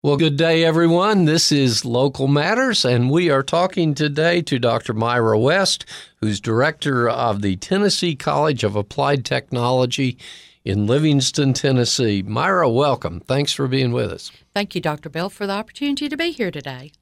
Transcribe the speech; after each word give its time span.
Well, 0.00 0.16
good 0.16 0.36
day, 0.36 0.62
everyone. 0.62 1.24
This 1.24 1.50
is 1.50 1.84
Local 1.84 2.28
Matters, 2.28 2.84
and 2.84 3.10
we 3.10 3.30
are 3.30 3.42
talking 3.42 3.94
today 3.94 4.40
to 4.42 4.60
Dr. 4.60 4.94
Myra 4.94 5.36
West, 5.36 5.84
who's 6.20 6.40
director 6.40 7.08
of 7.08 7.42
the 7.42 7.56
Tennessee 7.56 8.14
College 8.14 8.62
of 8.62 8.76
Applied 8.76 9.24
Technology 9.24 10.16
in 10.64 10.86
Livingston, 10.86 11.52
Tennessee. 11.52 12.22
Myra, 12.22 12.70
welcome. 12.70 13.18
Thanks 13.18 13.52
for 13.52 13.66
being 13.66 13.90
with 13.90 14.12
us. 14.12 14.30
Thank 14.54 14.76
you, 14.76 14.80
Dr. 14.80 15.08
Bell, 15.08 15.30
for 15.30 15.48
the 15.48 15.54
opportunity 15.54 16.08
to 16.08 16.16
be 16.16 16.30
here 16.30 16.52
today. 16.52 16.92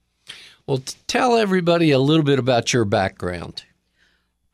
Well, 0.66 0.82
tell 1.06 1.36
everybody 1.36 1.90
a 1.90 1.98
little 1.98 2.24
bit 2.24 2.38
about 2.38 2.72
your 2.72 2.86
background. 2.86 3.64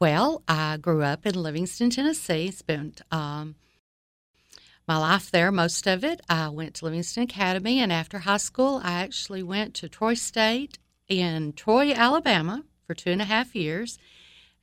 Well, 0.00 0.42
I 0.48 0.78
grew 0.78 1.04
up 1.04 1.26
in 1.26 1.40
Livingston, 1.40 1.90
Tennessee, 1.90 2.50
spent 2.50 3.02
um, 3.12 3.54
my 4.86 4.96
life 4.96 5.30
there, 5.30 5.52
most 5.52 5.86
of 5.86 6.04
it. 6.04 6.20
I 6.28 6.48
went 6.48 6.74
to 6.74 6.84
Livingston 6.84 7.24
Academy, 7.24 7.80
and 7.80 7.92
after 7.92 8.20
high 8.20 8.38
school, 8.38 8.80
I 8.82 9.02
actually 9.02 9.42
went 9.42 9.74
to 9.74 9.88
Troy 9.88 10.14
State 10.14 10.78
in 11.08 11.52
Troy, 11.52 11.92
Alabama 11.92 12.64
for 12.86 12.94
two 12.94 13.10
and 13.10 13.22
a 13.22 13.26
half 13.26 13.54
years. 13.54 13.98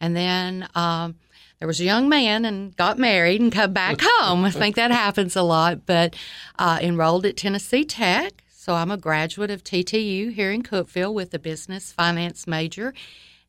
And 0.02 0.16
then 0.16 0.68
um, 0.76 1.16
there 1.60 1.68
was 1.68 1.80
a 1.80 1.86
young 1.86 2.10
man 2.10 2.46
and 2.46 2.76
got 2.76 2.98
married 2.98 3.42
and 3.42 3.52
come 3.52 3.74
back 3.74 4.00
home. 4.02 4.46
I 4.46 4.52
think 4.52 4.76
that 4.76 4.92
happens 4.92 5.36
a 5.36 5.44
lot, 5.44 5.86
but 5.86 6.16
uh, 6.58 6.80
enrolled 6.82 7.26
at 7.26 7.38
Tennessee 7.38 7.84
Tech. 7.84 8.44
So 8.50 8.76
I'm 8.76 8.92
a 8.92 8.98
graduate 8.98 9.52
of 9.52 9.64
TTU 9.64 10.34
here 10.34 10.52
in 10.52 10.64
Cookeville 10.64 11.14
with 11.14 11.34
a 11.34 11.40
business 11.40 11.92
finance 11.92 12.46
major. 12.46 12.94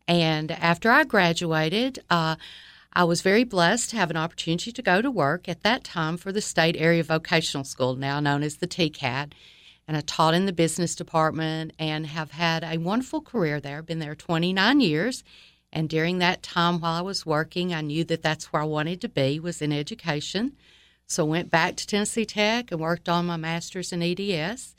And 0.09 0.51
after 0.51 0.91
I 0.91 1.05
graduated, 1.05 2.01
uh, 2.11 2.37
I 2.93 3.05
was 3.05 3.23
very 3.23 3.45
blessed 3.45 3.91
to 3.91 3.97
have 3.97 4.11
an 4.11 4.17
opportunity 4.17 4.73
to 4.73 4.83
go 4.83 5.01
to 5.01 5.11
work 5.13 5.49
at 5.49 5.63
that 5.63 5.85
time 5.85 6.17
for 6.17 6.33
the 6.33 6.41
State 6.41 6.75
Area 6.77 7.05
Vocational 7.05 7.63
School, 7.63 7.95
now 7.95 8.19
known 8.19 8.43
as 8.43 8.57
the 8.57 8.67
TCAT. 8.67 9.33
And 9.87 9.97
I 9.97 10.01
taught 10.01 10.35
in 10.35 10.47
the 10.47 10.53
business 10.53 10.97
department 10.97 11.73
and 11.79 12.07
have 12.07 12.33
had 12.33 12.65
a 12.65 12.79
wonderful 12.79 13.21
career 13.21 13.61
there. 13.61 13.81
Been 13.81 14.01
there 14.01 14.17
29 14.17 14.81
years. 14.81 15.23
And 15.73 15.89
during 15.89 16.19
that 16.19 16.43
time 16.43 16.81
while 16.81 16.95
I 16.95 17.01
was 17.01 17.25
working, 17.25 17.73
I 17.73 17.81
knew 17.81 18.03
that 18.05 18.23
that's 18.23 18.53
where 18.53 18.63
I 18.63 18.67
wanted 18.67 19.01
to 19.03 19.09
be, 19.09 19.39
was 19.39 19.63
in 19.63 19.73
education. 19.73 20.57
So 21.07 21.25
I 21.25 21.29
went 21.29 21.51
back 21.51 21.77
to 21.77 21.87
Tennessee 21.87 22.25
Tech 22.25 22.73
and 22.73 22.81
worked 22.81 23.09
on 23.09 23.27
my 23.27 23.37
master's 23.37 23.93
in 23.93 24.03
EDS 24.03 24.75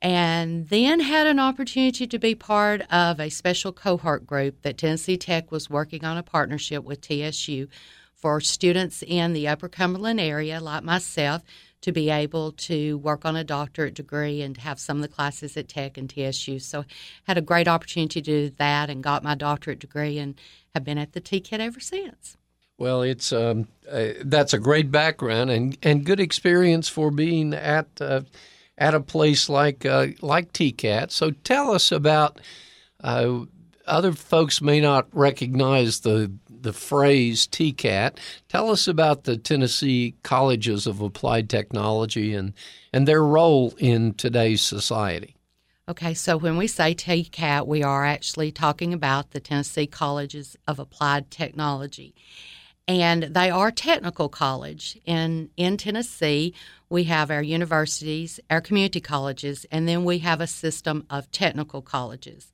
and 0.00 0.68
then 0.68 1.00
had 1.00 1.26
an 1.26 1.40
opportunity 1.40 2.06
to 2.06 2.18
be 2.18 2.34
part 2.34 2.82
of 2.92 3.18
a 3.18 3.30
special 3.30 3.72
cohort 3.72 4.26
group 4.26 4.62
that 4.62 4.78
Tennessee 4.78 5.16
Tech 5.16 5.50
was 5.50 5.68
working 5.68 6.04
on 6.04 6.16
a 6.16 6.22
partnership 6.22 6.84
with 6.84 7.00
TSU 7.00 7.68
for 8.14 8.40
students 8.40 9.02
in 9.06 9.32
the 9.32 9.48
Upper 9.48 9.68
Cumberland 9.68 10.20
area, 10.20 10.60
like 10.60 10.82
myself, 10.82 11.42
to 11.80 11.92
be 11.92 12.10
able 12.10 12.52
to 12.52 12.98
work 12.98 13.24
on 13.24 13.36
a 13.36 13.44
doctorate 13.44 13.94
degree 13.94 14.42
and 14.42 14.56
have 14.56 14.80
some 14.80 14.98
of 14.98 15.02
the 15.02 15.08
classes 15.08 15.56
at 15.56 15.68
Tech 15.68 15.96
and 15.96 16.10
TSU. 16.10 16.58
So 16.58 16.84
had 17.24 17.38
a 17.38 17.42
great 17.42 17.68
opportunity 17.68 18.20
to 18.20 18.48
do 18.48 18.50
that 18.58 18.90
and 18.90 19.02
got 19.02 19.22
my 19.22 19.34
doctorate 19.34 19.78
degree 19.78 20.18
and 20.18 20.34
have 20.74 20.84
been 20.84 20.98
at 20.98 21.12
the 21.12 21.20
TCAT 21.20 21.60
ever 21.60 21.80
since. 21.80 22.36
Well, 22.78 23.02
it's 23.02 23.32
um, 23.32 23.66
uh, 23.90 24.10
that's 24.24 24.52
a 24.52 24.58
great 24.58 24.90
background 24.90 25.50
and, 25.50 25.76
and 25.82 26.04
good 26.04 26.20
experience 26.20 26.88
for 26.88 27.10
being 27.10 27.52
at 27.52 27.88
uh, 28.00 28.22
at 28.78 28.94
a 28.94 29.00
place 29.00 29.48
like 29.48 29.84
uh, 29.84 30.08
like 30.22 30.52
TCAT. 30.52 31.10
So 31.10 31.30
tell 31.30 31.72
us 31.72 31.92
about. 31.92 32.40
Uh, 33.00 33.44
other 33.86 34.12
folks 34.12 34.60
may 34.60 34.80
not 34.80 35.08
recognize 35.12 36.00
the 36.00 36.30
the 36.48 36.72
phrase 36.72 37.46
TCAT. 37.46 38.18
Tell 38.48 38.70
us 38.70 38.86
about 38.86 39.24
the 39.24 39.36
Tennessee 39.36 40.14
Colleges 40.22 40.86
of 40.86 41.00
Applied 41.00 41.48
Technology 41.48 42.34
and 42.34 42.52
and 42.92 43.06
their 43.06 43.22
role 43.22 43.74
in 43.78 44.14
today's 44.14 44.60
society. 44.60 45.36
Okay, 45.88 46.12
so 46.12 46.36
when 46.36 46.58
we 46.58 46.66
say 46.66 46.94
TCAT, 46.94 47.66
we 47.66 47.82
are 47.82 48.04
actually 48.04 48.52
talking 48.52 48.92
about 48.92 49.30
the 49.30 49.40
Tennessee 49.40 49.86
Colleges 49.86 50.54
of 50.66 50.78
Applied 50.78 51.30
Technology 51.30 52.14
and 52.88 53.24
they 53.24 53.50
are 53.50 53.70
technical 53.70 54.30
college 54.30 54.98
in 55.04 55.50
in 55.56 55.76
Tennessee. 55.76 56.54
We 56.88 57.04
have 57.04 57.30
our 57.30 57.42
universities, 57.42 58.40
our 58.48 58.62
community 58.62 59.00
colleges, 59.00 59.66
and 59.70 59.86
then 59.86 60.04
we 60.04 60.18
have 60.20 60.40
a 60.40 60.46
system 60.46 61.04
of 61.10 61.30
technical 61.30 61.82
colleges. 61.82 62.50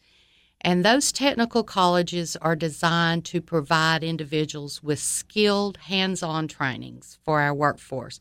And 0.60 0.84
those 0.84 1.12
technical 1.12 1.62
colleges 1.62 2.36
are 2.36 2.56
designed 2.56 3.24
to 3.26 3.40
provide 3.40 4.02
individuals 4.02 4.82
with 4.82 4.98
skilled 4.98 5.76
hands-on 5.76 6.48
trainings 6.48 7.18
for 7.24 7.40
our 7.40 7.54
workforce. 7.54 8.18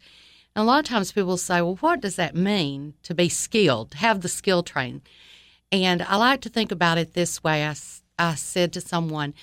And 0.55 0.61
a 0.61 0.65
lot 0.65 0.79
of 0.79 0.85
times 0.85 1.11
people 1.11 1.37
say, 1.37 1.61
"Well, 1.61 1.77
what 1.77 2.01
does 2.01 2.17
that 2.17 2.35
mean 2.35 2.93
to 3.03 3.15
be 3.15 3.29
skilled, 3.29 3.95
have 3.95 4.21
the 4.21 4.29
skill 4.29 4.61
training?" 4.61 5.01
And 5.71 6.03
I 6.03 6.17
like 6.17 6.41
to 6.41 6.49
think 6.49 6.71
about 6.71 6.99
it 6.99 7.13
this 7.13 7.43
way. 7.43 7.65
I, 7.65 7.75
I 8.19 8.35
said 8.35 8.71
to 8.73 8.81
someone, 8.81 9.33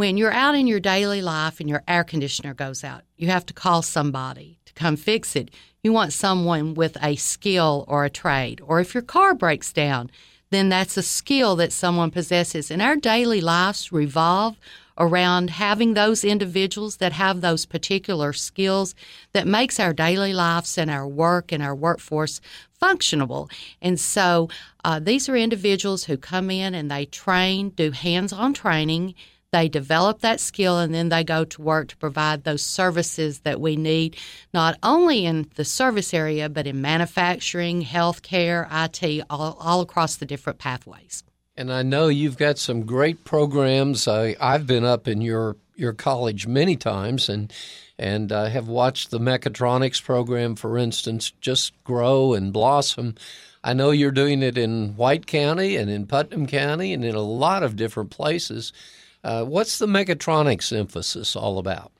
when 0.00 0.16
you're 0.16 0.32
out 0.32 0.54
in 0.54 0.66
your 0.66 0.80
daily 0.80 1.20
life 1.20 1.60
and 1.60 1.68
your 1.68 1.82
air 1.86 2.02
conditioner 2.02 2.54
goes 2.54 2.82
out, 2.82 3.02
you 3.18 3.28
have 3.28 3.44
to 3.44 3.52
call 3.52 3.82
somebody 3.82 4.58
to 4.64 4.72
come 4.72 4.96
fix 4.96 5.36
it. 5.36 5.50
You 5.82 5.92
want 5.92 6.14
someone 6.14 6.72
with 6.72 6.96
a 7.02 7.16
skill 7.16 7.84
or 7.86 8.06
a 8.06 8.08
trade. 8.08 8.62
Or 8.64 8.80
if 8.80 8.94
your 8.94 9.02
car 9.02 9.34
breaks 9.34 9.74
down, 9.74 10.10
then 10.48 10.70
that's 10.70 10.96
a 10.96 11.02
skill 11.02 11.54
that 11.56 11.70
someone 11.70 12.10
possesses. 12.10 12.70
And 12.70 12.80
our 12.80 12.96
daily 12.96 13.42
lives 13.42 13.92
revolve 13.92 14.56
around 14.96 15.50
having 15.50 15.92
those 15.92 16.24
individuals 16.24 16.96
that 16.96 17.12
have 17.12 17.42
those 17.42 17.66
particular 17.66 18.32
skills 18.32 18.94
that 19.34 19.46
makes 19.46 19.78
our 19.78 19.92
daily 19.92 20.32
lives 20.32 20.78
and 20.78 20.90
our 20.90 21.06
work 21.06 21.52
and 21.52 21.62
our 21.62 21.74
workforce 21.74 22.40
functionable. 22.80 23.52
And 23.82 24.00
so 24.00 24.48
uh, 24.82 24.98
these 24.98 25.28
are 25.28 25.36
individuals 25.36 26.04
who 26.04 26.16
come 26.16 26.50
in 26.50 26.74
and 26.74 26.90
they 26.90 27.04
train, 27.04 27.68
do 27.68 27.90
hands 27.90 28.32
on 28.32 28.54
training 28.54 29.14
they 29.52 29.68
develop 29.68 30.20
that 30.20 30.40
skill 30.40 30.78
and 30.78 30.94
then 30.94 31.08
they 31.08 31.24
go 31.24 31.44
to 31.44 31.62
work 31.62 31.88
to 31.88 31.96
provide 31.96 32.44
those 32.44 32.64
services 32.64 33.40
that 33.40 33.60
we 33.60 33.76
need, 33.76 34.16
not 34.54 34.78
only 34.82 35.26
in 35.26 35.50
the 35.56 35.64
service 35.64 36.14
area, 36.14 36.48
but 36.48 36.66
in 36.66 36.80
manufacturing, 36.80 37.84
healthcare, 37.84 38.68
IT, 38.70 39.24
all, 39.28 39.56
all 39.60 39.80
across 39.80 40.16
the 40.16 40.26
different 40.26 40.58
pathways. 40.58 41.24
And 41.56 41.72
I 41.72 41.82
know 41.82 42.08
you've 42.08 42.38
got 42.38 42.58
some 42.58 42.86
great 42.86 43.24
programs. 43.24 44.06
I, 44.08 44.36
I've 44.40 44.66
been 44.66 44.84
up 44.84 45.08
in 45.08 45.20
your, 45.20 45.56
your 45.74 45.92
college 45.92 46.46
many 46.46 46.76
times 46.76 47.28
and 47.28 47.52
and 48.00 48.32
I 48.32 48.48
have 48.48 48.66
watched 48.66 49.10
the 49.10 49.18
mechatronics 49.18 50.02
program, 50.02 50.56
for 50.56 50.78
instance, 50.78 51.34
just 51.42 51.74
grow 51.84 52.32
and 52.32 52.50
blossom. 52.50 53.16
I 53.62 53.74
know 53.74 53.90
you're 53.90 54.10
doing 54.10 54.42
it 54.42 54.56
in 54.56 54.96
White 54.96 55.26
County 55.26 55.76
and 55.76 55.90
in 55.90 56.06
Putnam 56.06 56.46
County 56.46 56.94
and 56.94 57.04
in 57.04 57.14
a 57.14 57.20
lot 57.20 57.62
of 57.62 57.76
different 57.76 58.08
places. 58.08 58.72
Uh, 59.22 59.44
what's 59.44 59.78
the 59.78 59.86
mechatronics 59.86 60.76
emphasis 60.76 61.36
all 61.36 61.58
about? 61.58 61.92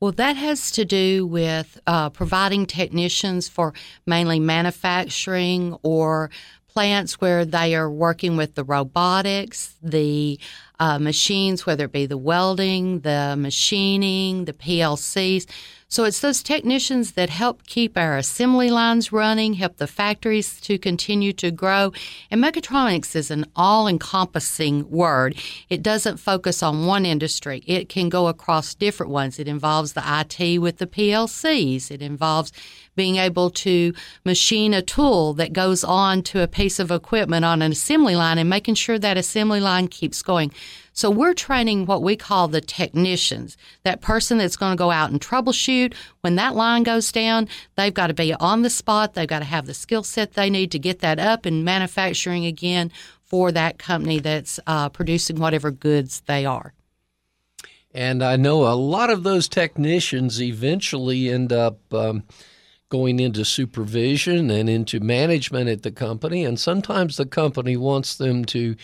Well, 0.00 0.12
that 0.12 0.36
has 0.36 0.70
to 0.72 0.84
do 0.84 1.26
with 1.26 1.80
uh, 1.86 2.10
providing 2.10 2.66
technicians 2.66 3.48
for 3.48 3.74
mainly 4.06 4.38
manufacturing 4.38 5.76
or 5.82 6.30
plants 6.68 7.20
where 7.20 7.44
they 7.44 7.74
are 7.74 7.90
working 7.90 8.36
with 8.36 8.54
the 8.54 8.62
robotics, 8.62 9.74
the 9.82 10.38
uh, 10.80 10.98
machines, 10.98 11.66
whether 11.66 11.86
it 11.86 11.92
be 11.92 12.06
the 12.06 12.16
welding, 12.16 13.00
the 13.00 13.34
machining, 13.38 14.44
the 14.44 14.52
PLCs. 14.52 15.46
So 15.90 16.04
it's 16.04 16.20
those 16.20 16.42
technicians 16.42 17.12
that 17.12 17.30
help 17.30 17.66
keep 17.66 17.96
our 17.96 18.18
assembly 18.18 18.70
lines 18.70 19.10
running, 19.10 19.54
help 19.54 19.78
the 19.78 19.86
factories 19.86 20.60
to 20.60 20.78
continue 20.78 21.32
to 21.34 21.50
grow. 21.50 21.92
And 22.30 22.44
mechatronics 22.44 23.16
is 23.16 23.30
an 23.30 23.46
all 23.56 23.88
encompassing 23.88 24.90
word. 24.90 25.36
It 25.70 25.82
doesn't 25.82 26.18
focus 26.18 26.62
on 26.62 26.84
one 26.84 27.06
industry, 27.06 27.64
it 27.66 27.88
can 27.88 28.10
go 28.10 28.28
across 28.28 28.74
different 28.74 29.12
ones. 29.12 29.38
It 29.38 29.48
involves 29.48 29.94
the 29.94 30.02
IT 30.04 30.58
with 30.58 30.76
the 30.76 30.86
PLCs, 30.86 31.90
it 31.90 32.02
involves 32.02 32.52
being 32.94 33.16
able 33.16 33.48
to 33.48 33.94
machine 34.24 34.74
a 34.74 34.82
tool 34.82 35.32
that 35.34 35.54
goes 35.54 35.84
on 35.84 36.20
to 36.20 36.42
a 36.42 36.48
piece 36.48 36.78
of 36.78 36.90
equipment 36.90 37.44
on 37.44 37.62
an 37.62 37.72
assembly 37.72 38.16
line 38.16 38.36
and 38.36 38.50
making 38.50 38.74
sure 38.74 38.98
that 38.98 39.16
assembly 39.16 39.60
line 39.60 39.88
keeps 39.88 40.20
going. 40.20 40.52
So 40.98 41.10
we're 41.10 41.32
training 41.32 41.86
what 41.86 42.02
we 42.02 42.16
call 42.16 42.48
the 42.48 42.60
technicians, 42.60 43.56
that 43.84 44.00
person 44.00 44.36
that's 44.36 44.56
going 44.56 44.72
to 44.72 44.76
go 44.76 44.90
out 44.90 45.12
and 45.12 45.20
troubleshoot. 45.20 45.94
When 46.22 46.34
that 46.34 46.56
line 46.56 46.82
goes 46.82 47.12
down, 47.12 47.46
they've 47.76 47.94
got 47.94 48.08
to 48.08 48.14
be 48.14 48.34
on 48.34 48.62
the 48.62 48.68
spot. 48.68 49.14
They've 49.14 49.28
got 49.28 49.38
to 49.38 49.44
have 49.44 49.66
the 49.66 49.74
skill 49.74 50.02
set 50.02 50.32
they 50.32 50.50
need 50.50 50.72
to 50.72 50.78
get 50.80 50.98
that 50.98 51.20
up 51.20 51.46
and 51.46 51.64
manufacturing 51.64 52.46
again 52.46 52.90
for 53.22 53.52
that 53.52 53.78
company 53.78 54.18
that's 54.18 54.58
uh, 54.66 54.88
producing 54.88 55.38
whatever 55.38 55.70
goods 55.70 56.22
they 56.26 56.44
are. 56.44 56.74
And 57.94 58.20
I 58.20 58.34
know 58.34 58.66
a 58.66 58.74
lot 58.74 59.08
of 59.08 59.22
those 59.22 59.48
technicians 59.48 60.42
eventually 60.42 61.28
end 61.28 61.52
up 61.52 61.78
um, 61.94 62.24
going 62.88 63.20
into 63.20 63.44
supervision 63.44 64.50
and 64.50 64.68
into 64.68 64.98
management 64.98 65.70
at 65.70 65.84
the 65.84 65.92
company. 65.92 66.44
And 66.44 66.58
sometimes 66.58 67.18
the 67.18 67.26
company 67.26 67.76
wants 67.76 68.16
them 68.16 68.44
to 68.46 68.74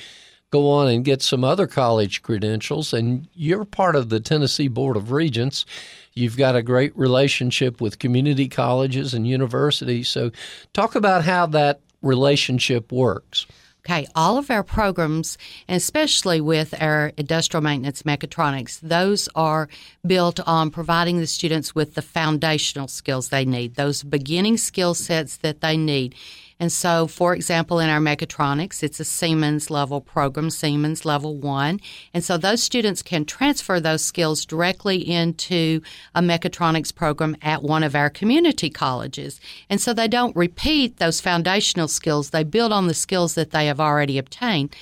go 0.54 0.70
on 0.70 0.86
and 0.86 1.04
get 1.04 1.20
some 1.20 1.42
other 1.42 1.66
college 1.66 2.22
credentials. 2.22 2.92
And 2.92 3.26
you're 3.34 3.64
part 3.64 3.96
of 3.96 4.08
the 4.08 4.20
Tennessee 4.20 4.68
Board 4.68 4.96
of 4.96 5.10
Regents. 5.10 5.66
You've 6.12 6.36
got 6.36 6.54
a 6.54 6.62
great 6.62 6.96
relationship 6.96 7.80
with 7.80 7.98
community 7.98 8.48
colleges 8.48 9.14
and 9.14 9.26
universities. 9.26 10.08
So, 10.08 10.30
talk 10.72 10.94
about 10.94 11.24
how 11.24 11.46
that 11.46 11.80
relationship 12.02 12.92
works? 12.92 13.46
Okay, 13.84 14.06
all 14.14 14.38
of 14.38 14.48
our 14.48 14.62
programs, 14.62 15.36
and 15.68 15.76
especially 15.76 16.40
with 16.40 16.72
our 16.80 17.12
industrial 17.16 17.62
maintenance 17.62 18.04
mechatronics, 18.04 18.80
those 18.80 19.28
are 19.34 19.68
built 20.06 20.38
on 20.46 20.70
providing 20.70 21.18
the 21.18 21.26
students 21.26 21.74
with 21.74 21.94
the 21.94 22.00
foundational 22.00 22.88
skills 22.88 23.28
they 23.28 23.44
need, 23.44 23.74
those 23.74 24.04
beginning 24.04 24.56
skill 24.56 24.94
sets 24.94 25.36
that 25.38 25.60
they 25.60 25.76
need. 25.76 26.14
And 26.60 26.70
so, 26.70 27.06
for 27.06 27.34
example, 27.34 27.80
in 27.80 27.90
our 27.90 27.98
mechatronics, 27.98 28.82
it's 28.82 29.00
a 29.00 29.04
Siemens 29.04 29.70
level 29.70 30.00
program, 30.00 30.50
Siemens 30.50 31.04
level 31.04 31.36
one. 31.36 31.80
And 32.12 32.22
so 32.22 32.36
those 32.36 32.62
students 32.62 33.02
can 33.02 33.24
transfer 33.24 33.80
those 33.80 34.04
skills 34.04 34.44
directly 34.44 34.98
into 34.98 35.80
a 36.14 36.20
mechatronics 36.20 36.94
program 36.94 37.36
at 37.42 37.62
one 37.62 37.82
of 37.82 37.96
our 37.96 38.08
community 38.08 38.70
colleges. 38.70 39.40
And 39.68 39.80
so 39.80 39.92
they 39.92 40.08
don't 40.08 40.36
repeat 40.36 40.98
those 40.98 41.20
foundational 41.20 41.88
skills, 41.88 42.30
they 42.30 42.44
build 42.44 42.72
on 42.72 42.86
the 42.86 42.94
skills 42.94 43.34
that 43.34 43.50
they 43.50 43.66
have 43.66 43.80
already 43.80 44.16
obtained. 44.16 44.74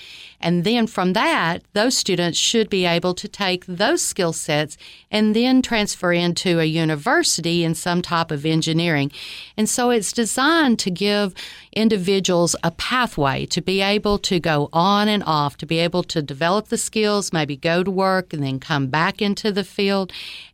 And 0.43 0.65
then 0.65 0.87
from 0.87 1.13
that, 1.13 1.63
those 1.73 1.97
students 1.97 2.37
should 2.39 2.69
be 2.69 2.85
able 2.85 3.15
to 3.15 3.29
take 3.29 3.65
those 3.67 4.03
skill 4.03 4.33
sets 4.33 4.77
and 5.11 5.35
then 5.35 5.63
transfer 5.63 6.13
into 6.13 6.59
a 6.59 6.65
university 6.65 7.65
in 7.65 7.75
some 7.75 8.03
type 8.03 8.31
of 8.31 8.45
engineering. 8.45 9.13
And 9.57 9.69
so 9.69 9.91
it's 9.91 10.13
designed 10.13 10.79
to 10.81 10.91
give 10.91 11.35
individuals 11.73 12.55
a 12.63 12.71
pathway 12.73 13.47
to 13.47 13.63
be 13.63 13.81
able 13.81 14.19
to 14.19 14.41
go 14.41 14.69
on 14.73 15.09
and 15.09 15.23
off, 15.25 15.57
to 15.59 15.67
be 15.67 15.79
able 15.79 16.03
to 16.05 16.21
develop 16.21 16.69
the 16.69 16.77
skills, 16.77 17.33
maybe 17.33 17.57
go 17.57 17.83
to 17.83 17.91
work 17.91 18.33
and 18.33 18.43
then 18.43 18.59
come 18.59 18.89
back 18.89 19.23
into 19.23 19.53
the 19.53 19.65
field 19.65 20.13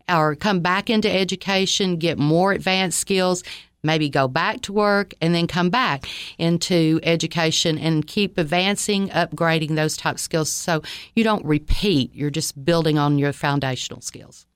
or 0.09 0.35
come 0.35 0.61
back 0.61 0.89
into 0.89 1.11
education, 1.11 1.97
get 1.97 2.19
more 2.19 2.53
advanced 2.53 2.99
skills 2.99 3.43
maybe 3.83 4.09
go 4.09 4.29
back 4.29 4.61
to 4.63 4.73
work 4.73 5.15
and 5.21 5.35
then 5.35 5.47
come 5.47 5.71
back 5.71 6.07
into 6.39 7.01
education 7.03 7.79
and 7.79 8.07
keep 8.07 8.39
advancing, 8.39 9.09
upgrading 9.11 9.77
those 9.77 9.97
type 9.97 10.19
skills 10.19 10.51
so 10.51 10.83
you 11.15 11.25
don't 11.25 11.45
repeat. 11.45 12.15
You're 12.15 12.31
just 12.31 12.65
building 12.65 12.99
on 12.99 13.19
your 13.19 13.33
foundational 13.33 14.01
skills. 14.01 14.47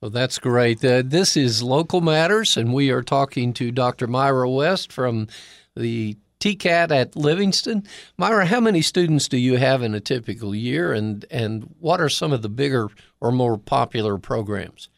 Well, 0.00 0.10
that's 0.10 0.38
great. 0.38 0.84
Uh, 0.84 1.02
this 1.04 1.36
is 1.36 1.62
Local 1.62 2.00
Matters, 2.00 2.56
and 2.56 2.74
we 2.74 2.90
are 2.90 3.02
talking 3.02 3.52
to 3.54 3.70
Dr. 3.70 4.08
Myra 4.08 4.50
West 4.50 4.92
from 4.92 5.28
the 5.76 6.16
TCAT 6.40 6.90
at 6.90 7.14
Livingston. 7.14 7.84
Myra, 8.18 8.46
how 8.46 8.58
many 8.58 8.82
students 8.82 9.28
do 9.28 9.38
you 9.38 9.58
have 9.58 9.80
in 9.80 9.94
a 9.94 10.00
typical 10.00 10.56
year, 10.56 10.92
and, 10.92 11.24
and 11.30 11.72
what 11.78 12.00
are 12.00 12.08
some 12.08 12.32
of 12.32 12.42
the 12.42 12.48
bigger 12.48 12.88
or 13.20 13.30
more 13.30 13.56
popular 13.56 14.18
programs? 14.18 14.88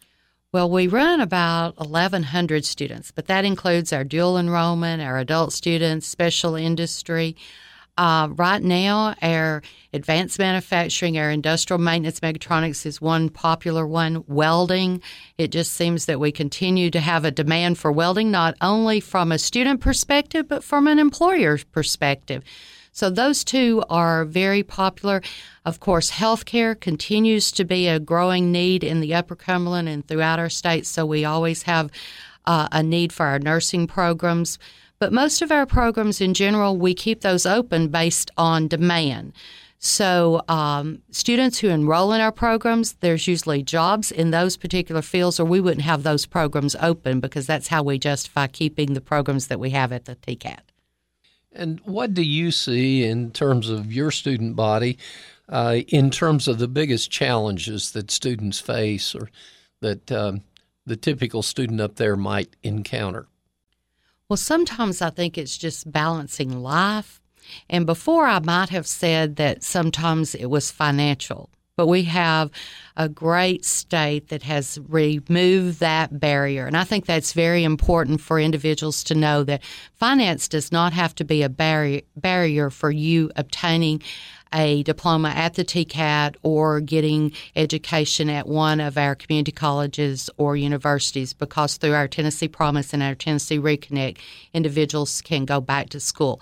Well, 0.54 0.70
we 0.70 0.86
run 0.86 1.20
about 1.20 1.78
1,100 1.78 2.64
students, 2.64 3.10
but 3.10 3.26
that 3.26 3.44
includes 3.44 3.92
our 3.92 4.04
dual 4.04 4.38
enrollment, 4.38 5.02
our 5.02 5.18
adult 5.18 5.52
students, 5.52 6.06
special 6.06 6.54
industry. 6.54 7.34
Uh, 7.98 8.28
right 8.30 8.62
now, 8.62 9.16
our 9.20 9.64
advanced 9.92 10.38
manufacturing, 10.38 11.18
our 11.18 11.28
industrial 11.28 11.80
maintenance 11.80 12.20
mechatronics 12.20 12.86
is 12.86 13.00
one 13.00 13.30
popular 13.30 13.84
one. 13.84 14.22
Welding, 14.28 15.02
it 15.38 15.50
just 15.50 15.72
seems 15.72 16.06
that 16.06 16.20
we 16.20 16.30
continue 16.30 16.88
to 16.88 17.00
have 17.00 17.24
a 17.24 17.32
demand 17.32 17.76
for 17.76 17.90
welding, 17.90 18.30
not 18.30 18.54
only 18.60 19.00
from 19.00 19.32
a 19.32 19.40
student 19.40 19.80
perspective, 19.80 20.46
but 20.46 20.62
from 20.62 20.86
an 20.86 21.00
employer 21.00 21.58
perspective. 21.72 22.44
So 22.94 23.10
those 23.10 23.42
two 23.42 23.82
are 23.90 24.24
very 24.24 24.62
popular. 24.62 25.20
Of 25.64 25.80
course, 25.80 26.12
healthcare 26.12 26.78
continues 26.78 27.50
to 27.52 27.64
be 27.64 27.88
a 27.88 27.98
growing 27.98 28.52
need 28.52 28.84
in 28.84 29.00
the 29.00 29.12
Upper 29.14 29.34
Cumberland 29.34 29.88
and 29.88 30.06
throughout 30.06 30.38
our 30.38 30.48
state. 30.48 30.86
So 30.86 31.04
we 31.04 31.24
always 31.24 31.64
have 31.64 31.90
uh, 32.46 32.68
a 32.70 32.84
need 32.84 33.12
for 33.12 33.26
our 33.26 33.40
nursing 33.40 33.88
programs. 33.88 34.60
But 35.00 35.12
most 35.12 35.42
of 35.42 35.50
our 35.50 35.66
programs 35.66 36.20
in 36.20 36.34
general, 36.34 36.76
we 36.76 36.94
keep 36.94 37.22
those 37.22 37.46
open 37.46 37.88
based 37.88 38.30
on 38.36 38.68
demand. 38.68 39.32
So, 39.80 40.40
um, 40.48 41.02
students 41.10 41.58
who 41.58 41.68
enroll 41.68 42.12
in 42.12 42.20
our 42.20 42.32
programs, 42.32 42.94
there's 43.00 43.26
usually 43.26 43.62
jobs 43.64 44.12
in 44.12 44.30
those 44.30 44.56
particular 44.56 45.02
fields, 45.02 45.38
or 45.40 45.44
we 45.44 45.60
wouldn't 45.60 45.82
have 45.82 46.04
those 46.04 46.24
programs 46.26 46.76
open 46.76 47.20
because 47.20 47.46
that's 47.46 47.68
how 47.68 47.82
we 47.82 47.98
justify 47.98 48.46
keeping 48.46 48.94
the 48.94 49.02
programs 49.02 49.48
that 49.48 49.60
we 49.60 49.70
have 49.70 49.92
at 49.92 50.06
the 50.06 50.14
TCAT. 50.16 50.60
And 51.54 51.80
what 51.84 52.14
do 52.14 52.22
you 52.22 52.50
see 52.50 53.04
in 53.04 53.30
terms 53.30 53.70
of 53.70 53.92
your 53.92 54.10
student 54.10 54.56
body, 54.56 54.98
uh, 55.48 55.80
in 55.88 56.10
terms 56.10 56.48
of 56.48 56.58
the 56.58 56.68
biggest 56.68 57.10
challenges 57.10 57.92
that 57.92 58.10
students 58.10 58.60
face 58.60 59.14
or 59.14 59.30
that 59.80 60.10
um, 60.10 60.42
the 60.84 60.96
typical 60.96 61.42
student 61.42 61.80
up 61.80 61.96
there 61.96 62.16
might 62.16 62.56
encounter? 62.62 63.26
Well, 64.28 64.36
sometimes 64.36 65.00
I 65.00 65.10
think 65.10 65.38
it's 65.38 65.56
just 65.56 65.92
balancing 65.92 66.62
life. 66.62 67.20
And 67.68 67.84
before 67.84 68.26
I 68.26 68.38
might 68.40 68.70
have 68.70 68.86
said 68.86 69.36
that 69.36 69.62
sometimes 69.62 70.34
it 70.34 70.46
was 70.46 70.70
financial. 70.70 71.50
But 71.76 71.88
we 71.88 72.04
have 72.04 72.50
a 72.96 73.08
great 73.08 73.64
state 73.64 74.28
that 74.28 74.44
has 74.44 74.78
removed 74.88 75.80
that 75.80 76.20
barrier. 76.20 76.66
And 76.66 76.76
I 76.76 76.84
think 76.84 77.04
that's 77.04 77.32
very 77.32 77.64
important 77.64 78.20
for 78.20 78.38
individuals 78.38 79.02
to 79.04 79.14
know 79.16 79.42
that 79.42 79.62
finance 79.94 80.46
does 80.46 80.70
not 80.70 80.92
have 80.92 81.16
to 81.16 81.24
be 81.24 81.42
a 81.42 81.48
barrier, 81.48 82.02
barrier 82.16 82.70
for 82.70 82.92
you 82.92 83.32
obtaining 83.34 84.02
a 84.52 84.84
diploma 84.84 85.30
at 85.30 85.54
the 85.54 85.64
TCAT 85.64 86.36
or 86.44 86.80
getting 86.80 87.32
education 87.56 88.30
at 88.30 88.46
one 88.46 88.78
of 88.78 88.96
our 88.96 89.16
community 89.16 89.50
colleges 89.50 90.30
or 90.36 90.56
universities 90.56 91.32
because 91.32 91.76
through 91.76 91.94
our 91.94 92.06
Tennessee 92.06 92.46
Promise 92.46 92.92
and 92.94 93.02
our 93.02 93.16
Tennessee 93.16 93.58
Reconnect, 93.58 94.18
individuals 94.52 95.20
can 95.22 95.44
go 95.44 95.60
back 95.60 95.88
to 95.88 95.98
school. 95.98 96.40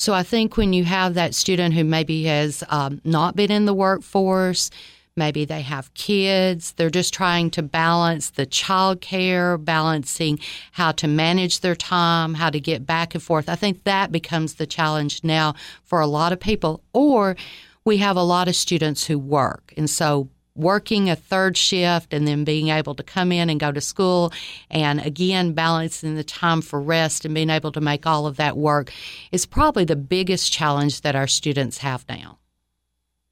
So 0.00 0.14
I 0.14 0.22
think 0.22 0.56
when 0.56 0.72
you 0.72 0.84
have 0.84 1.12
that 1.12 1.34
student 1.34 1.74
who 1.74 1.84
maybe 1.84 2.24
has 2.24 2.64
um, 2.70 3.02
not 3.04 3.36
been 3.36 3.50
in 3.50 3.66
the 3.66 3.74
workforce, 3.74 4.70
maybe 5.14 5.44
they 5.44 5.60
have 5.60 5.92
kids, 5.92 6.72
they're 6.72 6.88
just 6.88 7.12
trying 7.12 7.50
to 7.50 7.62
balance 7.62 8.30
the 8.30 8.46
child 8.46 9.02
care, 9.02 9.58
balancing 9.58 10.38
how 10.72 10.92
to 10.92 11.06
manage 11.06 11.60
their 11.60 11.74
time, 11.76 12.32
how 12.32 12.48
to 12.48 12.58
get 12.58 12.86
back 12.86 13.14
and 13.14 13.22
forth. 13.22 13.50
I 13.50 13.56
think 13.56 13.84
that 13.84 14.10
becomes 14.10 14.54
the 14.54 14.66
challenge 14.66 15.22
now 15.22 15.54
for 15.84 16.00
a 16.00 16.06
lot 16.06 16.32
of 16.32 16.40
people. 16.40 16.82
Or 16.94 17.36
we 17.84 17.98
have 17.98 18.16
a 18.16 18.22
lot 18.22 18.48
of 18.48 18.56
students 18.56 19.06
who 19.06 19.18
work. 19.18 19.74
And 19.76 19.90
so 19.90 20.30
working 20.60 21.10
a 21.10 21.16
third 21.16 21.56
shift 21.56 22.12
and 22.12 22.26
then 22.26 22.44
being 22.44 22.68
able 22.68 22.94
to 22.94 23.02
come 23.02 23.32
in 23.32 23.50
and 23.50 23.58
go 23.58 23.72
to 23.72 23.80
school 23.80 24.32
and 24.70 25.00
again 25.00 25.52
balancing 25.52 26.14
the 26.14 26.24
time 26.24 26.62
for 26.62 26.80
rest 26.80 27.24
and 27.24 27.34
being 27.34 27.50
able 27.50 27.72
to 27.72 27.80
make 27.80 28.06
all 28.06 28.26
of 28.26 28.36
that 28.36 28.56
work 28.56 28.92
is 29.32 29.46
probably 29.46 29.84
the 29.84 29.96
biggest 29.96 30.52
challenge 30.52 31.00
that 31.00 31.16
our 31.16 31.26
students 31.26 31.78
have 31.78 32.04
now. 32.08 32.38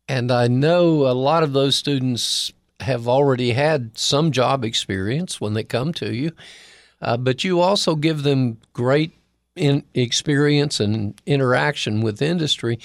And 0.08 0.32
I 0.32 0.49
know 0.49 1.06
a 1.06 1.12
lot 1.12 1.42
of 1.42 1.52
those 1.52 1.76
students 1.76 2.52
have 2.80 3.08
already 3.08 3.52
had 3.52 3.97
some 3.99 4.32
job 4.32 4.64
experience 4.64 5.40
when 5.40 5.54
they 5.54 5.64
come 5.64 5.92
to 5.92 6.14
you, 6.14 6.32
uh, 7.02 7.16
but 7.16 7.44
you 7.44 7.61
also 7.61 7.94
give 7.94 8.23
them 8.23 8.58
great 8.73 9.12
in 9.54 9.85
experience 9.94 10.80
and 10.80 11.20
interaction 11.26 12.00
with 12.00 12.23
industry. 12.23 12.78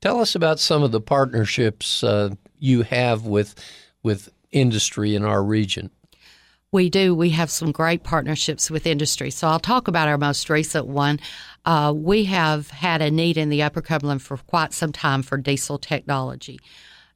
Tell 0.00 0.20
us 0.20 0.34
about 0.34 0.58
some 0.58 0.82
of 0.82 0.90
the 0.90 1.00
partnerships 1.00 2.02
uh, 2.02 2.30
you 2.58 2.82
have 2.82 3.26
with 3.26 3.54
with 4.04 4.28
industry 4.52 5.16
in 5.16 5.24
our 5.24 5.42
region? 5.42 5.90
We 6.74 6.90
do. 6.90 7.14
We 7.14 7.30
have 7.30 7.52
some 7.52 7.70
great 7.70 8.02
partnerships 8.02 8.68
with 8.68 8.84
industry. 8.84 9.30
So 9.30 9.46
I'll 9.46 9.60
talk 9.60 9.86
about 9.86 10.08
our 10.08 10.18
most 10.18 10.50
recent 10.50 10.86
one. 10.86 11.20
Uh, 11.64 11.92
we 11.94 12.24
have 12.24 12.70
had 12.70 13.00
a 13.00 13.12
need 13.12 13.36
in 13.36 13.48
the 13.48 13.62
Upper 13.62 13.80
Cumberland 13.80 14.22
for 14.22 14.36
quite 14.38 14.72
some 14.72 14.90
time 14.90 15.22
for 15.22 15.38
diesel 15.38 15.78
technology. 15.78 16.58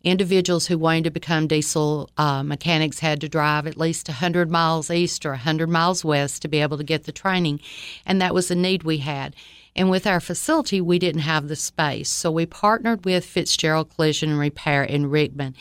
Individuals 0.05 0.69
who 0.69 0.79
wanted 0.79 1.05
to 1.05 1.11
become 1.11 1.49
diesel 1.49 2.09
uh, 2.17 2.45
mechanics 2.45 3.01
had 3.01 3.21
to 3.21 3.29
drive 3.29 3.67
at 3.67 3.77
least 3.77 4.07
100 4.07 4.49
miles 4.49 4.93
east 4.93 5.27
or 5.27 5.31
100 5.31 5.69
miles 5.69 6.05
west 6.05 6.41
to 6.43 6.49
be 6.49 6.61
able 6.61 6.79
to 6.79 6.85
get 6.85 7.03
the 7.03 7.11
training, 7.11 7.59
and 8.07 8.23
that 8.23 8.33
was 8.33 8.53
a 8.53 8.55
need 8.55 8.85
we 8.85 8.99
had. 8.99 9.35
And 9.75 9.91
with 9.91 10.07
our 10.07 10.21
facility, 10.21 10.81
we 10.81 11.01
didn't 11.01 11.23
have 11.23 11.49
the 11.49 11.57
space. 11.57 12.11
So 12.11 12.31
we 12.31 12.47
partnered 12.47 13.05
with 13.05 13.25
Fitzgerald 13.25 13.93
Collision 13.93 14.31
and 14.31 14.39
Repair 14.39 14.85
in 14.85 15.11
Rickman 15.11 15.57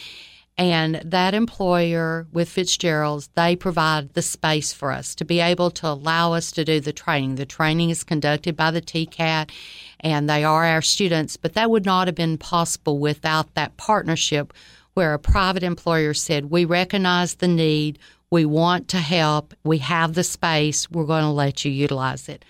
and 0.58 0.96
that 1.06 1.36
employer 1.36 2.28
with 2.34 2.50
Fitzgerald's, 2.50 3.30
they 3.36 3.56
provide 3.56 4.14
the 4.14 4.24
space 4.24 4.74
for 4.74 4.92
us 4.92 5.14
to 5.16 5.26
be 5.26 5.40
able 5.40 5.70
to 5.72 5.88
allow 5.88 6.34
us 6.34 6.52
to 6.54 6.66
do 6.66 6.80
the 6.80 6.94
training. 6.94 7.36
The 7.36 7.46
training 7.46 7.92
is 7.92 8.04
conducted 8.04 8.56
by 8.56 8.72
the 8.72 8.82
TCAT 8.82 9.52
and 10.00 10.28
they 10.28 10.44
are 10.44 10.66
our 10.66 10.82
students, 10.82 11.38
but 11.38 11.54
that 11.54 11.70
would 11.70 11.86
not 11.86 12.08
have 12.08 12.16
been 12.16 12.40
possible 12.40 12.98
without 12.98 13.54
that 13.54 13.78
partnership 13.78 14.52
where 14.96 15.14
a 15.14 15.20
private 15.20 15.62
employer 15.62 16.16
said, 16.16 16.50
We 16.50 16.66
recognize 16.66 17.36
the 17.36 17.48
need, 17.48 18.00
we 18.32 18.46
want 18.46 18.88
to 18.90 18.98
help, 18.98 19.54
we 19.64 19.78
have 19.78 20.16
the 20.16 20.24
space, 20.24 20.90
we're 20.90 21.06
going 21.06 21.24
to 21.24 21.30
let 21.30 21.64
you 21.64 21.72
utilize 21.72 22.28
it. 22.28 22.44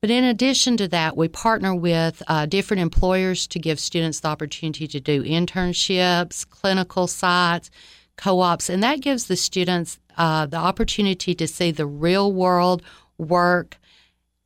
But 0.00 0.10
in 0.10 0.22
addition 0.24 0.76
to 0.76 0.88
that, 0.88 1.16
we 1.16 1.28
partner 1.28 1.74
with 1.74 2.22
uh, 2.28 2.46
different 2.46 2.82
employers 2.82 3.46
to 3.48 3.58
give 3.58 3.80
students 3.80 4.20
the 4.20 4.28
opportunity 4.28 4.86
to 4.86 5.00
do 5.00 5.24
internships, 5.24 6.48
clinical 6.48 7.06
sites, 7.08 7.70
co 8.16 8.40
ops, 8.40 8.68
and 8.68 8.82
that 8.82 9.00
gives 9.00 9.26
the 9.26 9.36
students 9.36 9.98
uh, 10.16 10.46
the 10.46 10.56
opportunity 10.56 11.34
to 11.34 11.48
see 11.48 11.70
the 11.70 11.86
real 11.86 12.32
world 12.32 12.82
work 13.16 13.77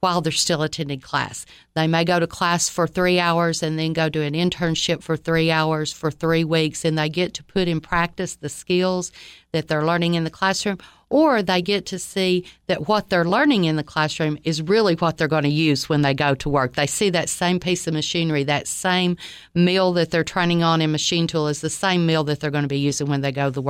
while 0.03 0.21
they're 0.21 0.33
still 0.33 0.63
attending 0.63 0.99
class. 0.99 1.47
They 1.75 1.87
may 1.87 2.05
go 2.05 2.19
to 2.19 2.27
class 2.27 2.69
for 2.69 2.89
three 2.89 3.21
hours 3.21 3.63
and 3.63 3.79
then 3.79 3.93
go 3.93 4.09
to 4.09 4.21
an 4.21 4.35
internship 4.35 5.01
for 5.01 5.17
three 5.17 5.49
hours 5.49 5.93
for 5.93 6.11
three 6.11 6.43
weeks, 6.43 6.85
and 6.85 6.99
they 6.99 7.09
get 7.09 7.35
to 7.35 7.45
put 7.45 7.69
in 7.69 7.81
practice 7.81 8.35
the 8.35 8.49
skills 8.49 9.13
that 9.53 9.69
they're 9.69 9.87
learning 9.87 10.15
in 10.15 10.25
the 10.25 10.31
classroom, 10.31 10.79
or 11.09 11.41
they 11.41 11.63
get 11.63 11.87
to 11.87 12.01
see 12.01 12.45
that 12.67 12.89
what 12.89 13.11
they're 13.11 13.25
learning 13.25 13.65
in 13.65 13.77
the 13.77 13.85
classroom 13.85 14.39
is 14.43 14.61
really 14.61 14.95
what 14.97 15.19
they're 15.19 15.29
going 15.29 15.45
to 15.45 15.49
use 15.49 15.89
when 15.89 16.03
they 16.03 16.15
go 16.15 16.35
to 16.35 16.49
work. 16.49 16.75
They 16.75 16.89
see 16.89 17.11
that 17.11 17.29
same 17.29 17.61
piece 17.61 17.87
of 17.87 17.95
machinery, 17.95 18.43
that 18.45 18.67
same 18.67 19.17
mill 19.55 19.93
that 19.93 20.11
they're 20.11 20.25
training 20.25 20.65
on 20.65 20.81
in 20.81 20.91
machine 20.91 21.29
tool 21.29 21.47
is 21.47 21.61
the 21.61 21.71
same 21.71 22.07
mill 22.07 22.25
that 22.25 22.41
they're 22.41 22.51
going 22.51 22.65
to 22.65 22.69
be 22.69 22.79
using 22.79 23.07
when 23.07 23.21
they 23.21 23.31
go 23.31 23.45
to 23.45 23.51
the 23.53 23.63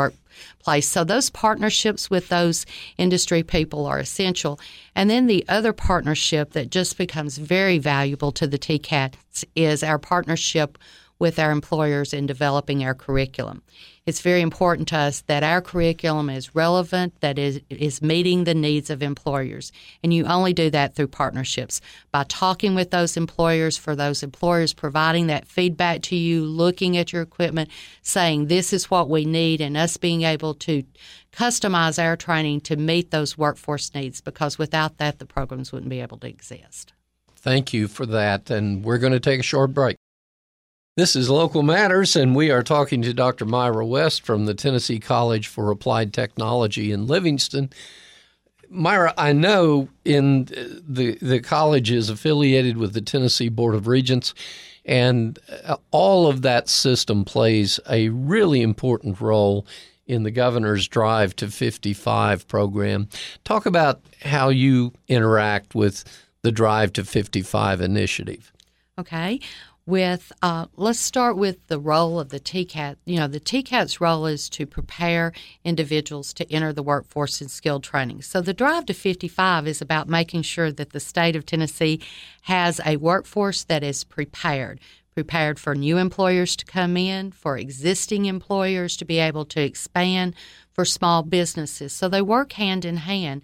workplace. 0.63 0.89
So 0.89 1.05
those 1.05 1.31
partnerships 1.31 2.11
with 2.11 2.29
those 2.29 2.67
industry 2.99 3.43
people 3.43 3.87
are 3.87 3.99
essential. 3.99 4.61
And 4.95 5.11
then 5.11 5.27
the 5.27 5.45
other 5.49 5.73
partnership 5.73 6.53
that 6.53 6.71
just 6.71 6.97
becomes 6.99 7.39
very 7.39 7.79
valuable 7.79 8.33
to 8.33 8.47
the 8.47 8.59
TCATs 8.59 9.45
is 9.57 9.83
our 9.83 9.99
partnership 9.99 10.79
with 11.23 11.39
our 11.39 11.53
employers 11.53 12.13
in 12.13 12.27
developing 12.27 12.83
our 12.83 12.95
curriculum. 12.95 13.63
It's 14.07 14.21
very 14.21 14.41
important 14.41 14.89
to 14.89 14.97
us 14.97 15.21
that 15.29 15.45
our 15.45 15.63
curriculum 15.63 16.29
is 16.29 16.57
relevant, 16.57 17.21
that 17.21 17.39
is, 17.39 17.61
is 17.71 18.03
meeting 18.03 18.43
the 18.43 18.57
needs 18.57 18.91
of 18.91 19.05
employers. 19.05 19.71
And 20.03 20.13
you 20.13 20.25
only 20.25 20.53
do 20.53 20.69
that 20.71 20.97
through 20.97 21.07
partnerships 21.07 21.81
by 22.11 22.25
talking 22.25 22.75
with 22.75 22.91
those 22.91 23.17
employers, 23.17 23.79
for 23.79 23.95
those 23.95 24.25
employers 24.25 24.75
providing 24.75 25.29
that 25.29 25.47
feedback 25.47 26.03
to 26.03 26.17
you, 26.17 26.45
looking 26.45 26.97
at 26.97 27.13
your 27.13 27.23
equipment, 27.23 27.71
saying 28.03 28.49
this 28.49 28.73
is 28.73 28.91
what 28.91 29.09
we 29.09 29.25
need, 29.25 29.61
and 29.61 29.77
us 29.77 29.97
being 29.97 30.23
able 30.23 30.55
to 30.55 30.83
customize 31.31 32.03
our 32.03 32.17
training 32.17 32.63
to 32.63 32.75
meet 32.75 33.13
those 33.13 33.39
workforce 33.39 33.95
needs 33.95 34.21
because 34.21 34.59
without 34.59 34.99
that, 34.99 35.21
the 35.21 35.27
programs 35.27 35.71
wouldn't 35.71 35.89
be 35.89 36.01
able 36.01 36.19
to 36.19 36.27
exist. 36.27 36.93
Thank 37.37 37.73
you 37.73 37.87
for 37.87 38.07
that. 38.07 38.51
And 38.51 38.85
we're 38.85 38.99
going 38.99 39.13
to 39.13 39.21
take 39.21 39.39
a 39.39 39.45
short 39.45 39.73
break. 39.73 39.97
This 40.95 41.17
is 41.17 41.31
Local 41.31 41.63
Matters, 41.63 42.17
and 42.17 42.37
we 42.37 42.51
are 42.51 42.63
talking 42.63 43.01
to 43.01 43.15
Dr. 43.15 43.47
Myra 43.47 43.87
West 43.87 44.27
from 44.27 44.45
the 44.45 44.53
Tennessee 44.53 44.99
College 44.99 45.47
for 45.47 45.71
Applied 45.71 46.13
Technology 46.13 46.93
in 46.93 47.07
Livingston. 47.07 47.71
Myra, 48.69 49.15
I 49.17 49.33
know 49.33 49.89
in 50.05 50.45
the 50.87 51.17
the 51.23 51.41
college 51.41 51.91
is 51.91 52.11
affiliated 52.11 52.77
with 52.77 52.93
the 52.93 53.01
Tennessee 53.01 53.49
Board 53.49 53.75
of 53.75 53.87
Regents, 53.87 54.35
and 54.85 55.39
uh, 55.65 55.77
all 55.93 56.27
of 56.27 56.43
that 56.43 56.69
system 56.69 57.25
plays 57.25 57.81
a 57.89 58.11
really 58.11 58.61
important 58.61 59.19
role 59.19 59.67
in 60.07 60.25
the 60.25 60.31
governor's 60.31 60.87
Drive 60.87 61.35
to 61.37 61.49
55 61.49 62.47
program. 62.49 63.09
Talk 63.45 63.65
about 63.65 64.03
how 64.21 64.51
you 64.51 64.93
interact 65.09 65.75
with 65.75 66.05
the 66.43 66.53
Drive 66.53 66.93
to 66.93 67.05
55 67.05 67.81
initiative. 67.81 68.53
Okay 68.99 69.41
with 69.87 70.33
uh, 70.43 70.67
let's 70.77 71.01
start 71.01 71.37
with 71.37 71.67
the 71.67 71.79
role 71.79 72.21
of 72.21 72.29
the 72.29 72.39
TCAT. 72.39 72.97
You 73.05 73.17
know, 73.17 73.27
the 73.27 73.41
TCAT's 73.41 74.01
role 74.01 74.27
is 74.27 74.49
to 74.51 74.67
prepare 74.67 75.33
individuals 75.65 76.33
to 76.35 76.51
enter 76.53 76.73
the 76.73 76.83
workforce 76.83 77.41
in 77.41 77.49
skilled 77.49 77.83
training. 77.83 78.23
So 78.23 78.41
the 78.41 78.55
drive 78.55 78.87
to 78.87 78.95
55 78.95 79.67
is 79.67 79.81
about 79.81 80.09
making 80.09 80.43
sure 80.43 80.71
that 80.71 80.91
the 80.91 81.01
state 81.01 81.35
of 81.35 81.47
Tennessee 81.47 82.01
has 82.43 82.81
a 82.87 82.97
workforce 82.97 83.65
that 83.65 83.83
is 83.83 84.05
prepared. 84.05 84.81
Prepared 85.15 85.59
for 85.59 85.75
new 85.75 85.99
employers 85.99 86.57
to 86.57 86.65
come 86.65 86.97
in, 86.97 87.33
for 87.33 87.59
existing 87.59 88.25
employers 88.25 88.97
to 88.97 89.05
be 89.05 89.19
able 89.19 89.45
to 89.45 89.61
expand, 89.61 90.35
for 90.73 90.87
small 90.87 91.23
businesses. 91.23 91.93
So 91.93 92.09
they 92.09 92.23
work 92.23 92.53
hand 92.53 92.87
in 92.87 92.97
hand. 92.97 93.43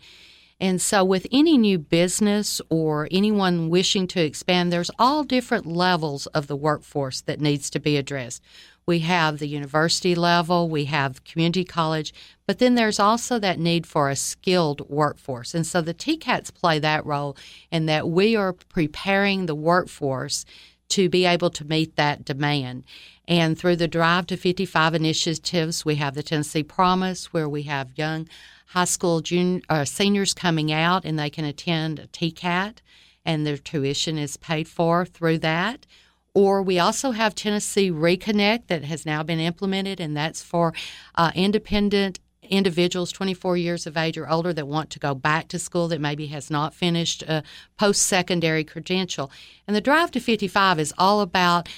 And 0.60 0.82
so, 0.82 1.04
with 1.04 1.26
any 1.30 1.56
new 1.56 1.78
business 1.78 2.60
or 2.68 3.06
anyone 3.12 3.68
wishing 3.68 4.08
to 4.08 4.20
expand, 4.20 4.72
there's 4.72 4.90
all 4.98 5.22
different 5.22 5.66
levels 5.66 6.26
of 6.28 6.48
the 6.48 6.56
workforce 6.56 7.20
that 7.22 7.40
needs 7.40 7.70
to 7.70 7.78
be 7.78 7.96
addressed. 7.96 8.42
We 8.84 9.00
have 9.00 9.38
the 9.38 9.46
university 9.46 10.14
level, 10.14 10.68
we 10.68 10.86
have 10.86 11.22
community 11.22 11.62
college, 11.62 12.12
but 12.46 12.58
then 12.58 12.74
there's 12.74 12.98
also 12.98 13.38
that 13.38 13.58
need 13.58 13.86
for 13.86 14.08
a 14.08 14.16
skilled 14.16 14.88
workforce. 14.88 15.54
And 15.54 15.66
so 15.66 15.80
the 15.80 15.94
TCATs 15.94 16.54
play 16.54 16.78
that 16.78 17.04
role 17.04 17.36
in 17.70 17.86
that 17.86 18.08
we 18.08 18.34
are 18.34 18.54
preparing 18.54 19.44
the 19.44 19.54
workforce 19.54 20.46
to 20.88 21.08
be 21.08 21.26
able 21.26 21.50
to 21.50 21.66
meet 21.66 21.96
that 21.96 22.24
demand. 22.24 22.84
And 23.28 23.58
through 23.58 23.76
the 23.76 23.88
Drive 23.88 24.26
to 24.28 24.38
55 24.38 24.94
initiatives, 24.94 25.84
we 25.84 25.96
have 25.96 26.14
the 26.14 26.22
Tennessee 26.22 26.62
Promise, 26.62 27.26
where 27.26 27.48
we 27.48 27.64
have 27.64 27.96
young 27.96 28.26
high 28.68 28.84
school 28.84 29.20
junior, 29.20 29.60
uh, 29.68 29.84
seniors 29.84 30.34
coming 30.34 30.70
out 30.72 31.04
and 31.04 31.18
they 31.18 31.30
can 31.30 31.44
attend 31.44 31.98
a 31.98 32.06
TCAT 32.06 32.78
and 33.24 33.46
their 33.46 33.56
tuition 33.56 34.18
is 34.18 34.36
paid 34.36 34.68
for 34.68 35.04
through 35.04 35.38
that. 35.38 35.86
Or 36.34 36.62
we 36.62 36.78
also 36.78 37.10
have 37.10 37.34
Tennessee 37.34 37.90
Reconnect 37.90 38.68
that 38.68 38.84
has 38.84 39.04
now 39.04 39.22
been 39.22 39.40
implemented, 39.40 39.98
and 39.98 40.16
that's 40.16 40.42
for 40.42 40.72
uh, 41.14 41.32
independent 41.34 42.20
individuals 42.42 43.12
24 43.12 43.56
years 43.56 43.86
of 43.86 43.96
age 43.96 44.16
or 44.16 44.28
older 44.28 44.52
that 44.52 44.66
want 44.66 44.90
to 44.90 44.98
go 44.98 45.14
back 45.14 45.48
to 45.48 45.58
school 45.58 45.88
that 45.88 46.00
maybe 46.00 46.28
has 46.28 46.50
not 46.50 46.74
finished 46.74 47.22
a 47.24 47.42
post 47.76 48.02
secondary 48.02 48.64
credential. 48.64 49.30
And 49.66 49.74
the 49.74 49.80
Drive 49.80 50.10
to 50.12 50.20
55 50.20 50.78
is 50.78 50.94
all 50.96 51.20
about 51.20 51.68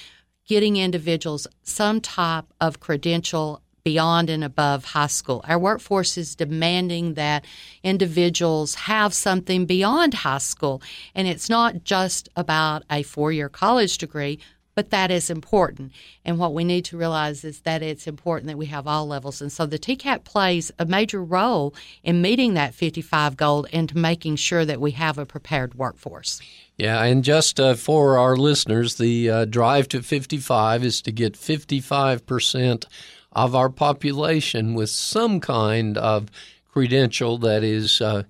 getting 0.46 0.76
individuals 0.76 1.46
some 1.62 2.00
type 2.00 2.44
of 2.60 2.80
credential 2.80 3.62
beyond 3.90 4.30
and 4.30 4.44
above 4.44 4.84
high 4.84 5.08
school. 5.08 5.40
Our 5.48 5.58
workforce 5.58 6.16
is 6.16 6.36
demanding 6.36 7.14
that 7.14 7.44
individuals 7.82 8.76
have 8.76 9.12
something 9.12 9.66
beyond 9.66 10.14
high 10.14 10.38
school. 10.38 10.80
And 11.12 11.26
it's 11.26 11.50
not 11.50 11.82
just 11.82 12.28
about 12.36 12.84
a 12.88 13.02
four 13.02 13.32
year 13.32 13.48
college 13.48 13.98
degree, 13.98 14.38
but 14.76 14.90
that 14.90 15.10
is 15.10 15.28
important. 15.28 15.90
And 16.24 16.38
what 16.38 16.54
we 16.54 16.62
need 16.62 16.84
to 16.84 16.96
realize 16.96 17.42
is 17.42 17.62
that 17.62 17.82
it's 17.82 18.06
important 18.06 18.46
that 18.46 18.56
we 18.56 18.66
have 18.66 18.86
all 18.86 19.08
levels. 19.08 19.42
And 19.42 19.50
so 19.50 19.66
the 19.66 19.76
TCAT 19.76 20.22
plays 20.22 20.70
a 20.78 20.86
major 20.86 21.24
role 21.24 21.74
in 22.04 22.22
meeting 22.22 22.54
that 22.54 22.72
55 22.72 23.36
goal 23.36 23.66
and 23.72 23.92
making 23.96 24.36
sure 24.36 24.64
that 24.64 24.80
we 24.80 24.92
have 24.92 25.18
a 25.18 25.26
prepared 25.26 25.74
workforce. 25.74 26.40
Yeah, 26.76 27.02
and 27.02 27.24
just 27.24 27.58
uh, 27.58 27.74
for 27.74 28.18
our 28.18 28.36
listeners, 28.36 28.94
the 28.94 29.28
uh, 29.28 29.44
drive 29.46 29.88
to 29.88 30.00
55 30.00 30.84
is 30.84 31.02
to 31.02 31.10
get 31.10 31.34
55% 31.34 32.84
of 33.32 33.54
our 33.54 33.68
population 33.68 34.74
with 34.74 34.90
some 34.90 35.40
kind 35.40 35.96
of 35.96 36.30
credential 36.72 37.38
that 37.38 37.62
is 37.62 38.00
uh, 38.00 38.22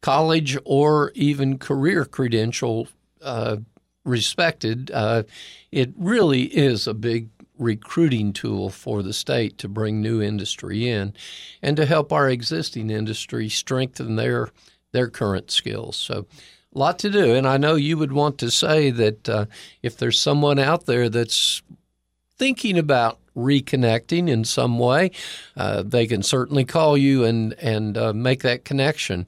college 0.00 0.56
or 0.64 1.12
even 1.14 1.58
career 1.58 2.04
credential 2.04 2.88
uh, 3.22 3.56
respected. 4.04 4.90
Uh, 4.92 5.22
it 5.70 5.92
really 5.96 6.42
is 6.42 6.86
a 6.86 6.94
big 6.94 7.28
recruiting 7.58 8.32
tool 8.32 8.70
for 8.70 9.02
the 9.02 9.12
state 9.12 9.58
to 9.58 9.68
bring 9.68 10.00
new 10.00 10.22
industry 10.22 10.88
in 10.88 11.12
and 11.62 11.76
to 11.76 11.84
help 11.84 12.12
our 12.12 12.28
existing 12.30 12.90
industry 12.90 13.48
strengthen 13.48 14.16
their 14.16 14.48
their 14.92 15.08
current 15.08 15.50
skills. 15.50 15.96
So 15.96 16.26
a 16.74 16.78
lot 16.78 16.98
to 17.00 17.10
do. 17.10 17.34
And 17.34 17.46
I 17.46 17.58
know 17.58 17.74
you 17.74 17.96
would 17.98 18.12
want 18.12 18.38
to 18.38 18.50
say 18.50 18.90
that 18.90 19.28
uh, 19.28 19.46
if 19.82 19.96
there's 19.96 20.20
someone 20.20 20.58
out 20.58 20.86
there 20.86 21.08
that's 21.08 21.62
thinking 22.36 22.78
about 22.78 23.18
reconnecting 23.40 24.28
in 24.28 24.44
some 24.44 24.78
way, 24.78 25.10
uh, 25.56 25.82
they 25.82 26.06
can 26.06 26.22
certainly 26.22 26.64
call 26.64 26.96
you 26.96 27.24
and 27.24 27.54
and 27.54 27.96
uh, 27.96 28.12
make 28.12 28.42
that 28.42 28.64
connection. 28.64 29.26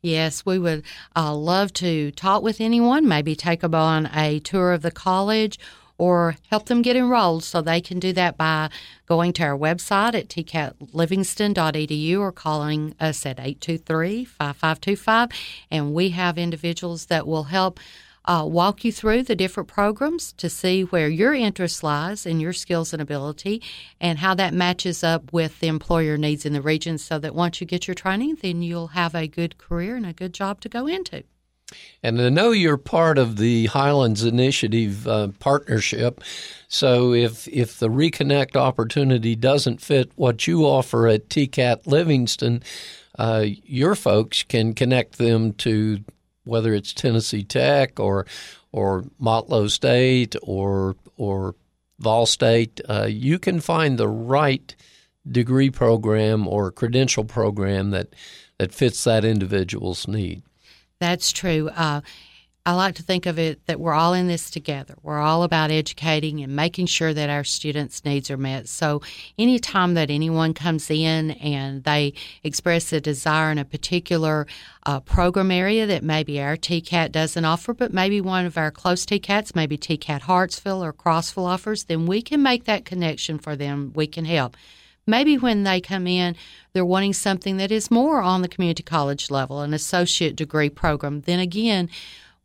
Yes, 0.00 0.46
we 0.46 0.58
would 0.58 0.84
uh, 1.16 1.34
love 1.34 1.72
to 1.74 2.12
talk 2.12 2.42
with 2.42 2.60
anyone. 2.60 3.08
Maybe 3.08 3.34
take 3.34 3.60
them 3.60 3.74
on 3.74 4.06
a 4.14 4.38
tour 4.40 4.72
of 4.72 4.82
the 4.82 4.92
college 4.92 5.58
or 5.98 6.36
help 6.48 6.66
them 6.66 6.82
get 6.82 6.96
enrolled. 6.96 7.42
So 7.42 7.60
they 7.60 7.80
can 7.80 7.98
do 7.98 8.12
that 8.12 8.36
by 8.36 8.70
going 9.06 9.32
to 9.34 9.42
our 9.42 9.58
website 9.58 10.14
at 10.14 10.28
tcatlivingston.edu 10.28 12.20
or 12.20 12.32
calling 12.32 12.94
us 13.00 13.26
at 13.26 13.40
823 13.40 14.24
5525. 14.24 15.30
And 15.70 15.92
we 15.92 16.10
have 16.10 16.38
individuals 16.38 17.06
that 17.06 17.26
will 17.26 17.44
help 17.44 17.80
uh, 18.28 18.44
walk 18.44 18.84
you 18.84 18.92
through 18.92 19.22
the 19.22 19.34
different 19.34 19.68
programs 19.68 20.34
to 20.34 20.50
see 20.50 20.82
where 20.82 21.08
your 21.08 21.32
interest 21.32 21.82
lies 21.82 22.26
and 22.26 22.42
your 22.42 22.52
skills 22.52 22.92
and 22.92 23.00
ability 23.00 23.62
and 24.00 24.18
how 24.18 24.34
that 24.34 24.52
matches 24.52 25.02
up 25.02 25.32
with 25.32 25.58
the 25.60 25.66
employer 25.66 26.18
needs 26.18 26.44
in 26.44 26.52
the 26.52 26.60
region 26.60 26.98
so 26.98 27.18
that 27.18 27.34
once 27.34 27.58
you 27.58 27.66
get 27.66 27.88
your 27.88 27.94
training, 27.94 28.36
then 28.42 28.60
you'll 28.60 28.88
have 28.88 29.14
a 29.14 29.26
good 29.26 29.56
career 29.56 29.96
and 29.96 30.04
a 30.04 30.12
good 30.12 30.34
job 30.34 30.60
to 30.60 30.68
go 30.68 30.86
into. 30.86 31.24
And 32.02 32.20
I 32.20 32.28
know 32.28 32.50
you're 32.50 32.76
part 32.76 33.18
of 33.18 33.36
the 33.36 33.66
Highlands 33.66 34.24
Initiative 34.24 35.06
uh, 35.08 35.28
partnership. 35.38 36.22
So 36.68 37.12
if 37.12 37.46
if 37.48 37.78
the 37.78 37.88
reconnect 37.88 38.56
opportunity 38.56 39.36
doesn't 39.36 39.82
fit 39.82 40.10
what 40.16 40.46
you 40.46 40.64
offer 40.64 41.08
at 41.08 41.28
TCAT 41.28 41.86
Livingston, 41.86 42.62
uh, 43.18 43.44
your 43.64 43.94
folks 43.94 44.42
can 44.44 44.72
connect 44.72 45.18
them 45.18 45.52
to 45.54 46.02
whether 46.48 46.74
it's 46.74 46.92
Tennessee 46.92 47.44
Tech 47.44 48.00
or 48.00 48.26
or 48.72 49.04
Motlow 49.20 49.70
State 49.70 50.34
or 50.42 50.96
or 51.16 51.54
Vol 51.98 52.26
State, 52.26 52.80
uh, 52.88 53.06
you 53.08 53.38
can 53.38 53.60
find 53.60 53.98
the 53.98 54.08
right 54.08 54.74
degree 55.30 55.70
program 55.70 56.46
or 56.48 56.70
credential 56.70 57.24
program 57.24 57.90
that 57.90 58.08
that 58.58 58.72
fits 58.72 59.04
that 59.04 59.24
individual's 59.24 60.08
need. 60.08 60.42
That's 61.00 61.30
true. 61.30 61.70
Uh, 61.76 62.00
I 62.66 62.72
like 62.72 62.96
to 62.96 63.02
think 63.02 63.24
of 63.24 63.38
it 63.38 63.64
that 63.64 63.80
we're 63.80 63.94
all 63.94 64.12
in 64.12 64.28
this 64.28 64.50
together. 64.50 64.94
We're 65.02 65.20
all 65.20 65.42
about 65.42 65.70
educating 65.70 66.40
and 66.42 66.54
making 66.54 66.84
sure 66.86 67.14
that 67.14 67.30
our 67.30 67.42
students' 67.42 68.04
needs 68.04 68.30
are 68.30 68.36
met. 68.36 68.68
So, 68.68 69.00
anytime 69.38 69.94
that 69.94 70.10
anyone 70.10 70.52
comes 70.52 70.90
in 70.90 71.30
and 71.30 71.82
they 71.84 72.12
express 72.44 72.92
a 72.92 73.00
desire 73.00 73.50
in 73.50 73.56
a 73.56 73.64
particular 73.64 74.46
uh, 74.84 75.00
program 75.00 75.50
area 75.50 75.86
that 75.86 76.02
maybe 76.02 76.42
our 76.42 76.56
TCAT 76.56 77.10
doesn't 77.10 77.44
offer, 77.44 77.72
but 77.72 77.94
maybe 77.94 78.20
one 78.20 78.44
of 78.44 78.58
our 78.58 78.70
close 78.70 79.06
TCATs, 79.06 79.56
maybe 79.56 79.78
TCAT 79.78 80.22
Hartsville 80.22 80.84
or 80.84 80.92
Crossville 80.92 81.46
offers, 81.46 81.84
then 81.84 82.04
we 82.04 82.20
can 82.20 82.42
make 82.42 82.64
that 82.64 82.84
connection 82.84 83.38
for 83.38 83.56
them. 83.56 83.92
We 83.94 84.06
can 84.06 84.26
help. 84.26 84.58
Maybe 85.06 85.38
when 85.38 85.62
they 85.62 85.80
come 85.80 86.06
in, 86.06 86.36
they're 86.74 86.84
wanting 86.84 87.14
something 87.14 87.56
that 87.56 87.72
is 87.72 87.90
more 87.90 88.20
on 88.20 88.42
the 88.42 88.48
community 88.48 88.82
college 88.82 89.30
level, 89.30 89.62
an 89.62 89.72
associate 89.72 90.36
degree 90.36 90.68
program. 90.68 91.22
Then 91.22 91.40
again, 91.40 91.88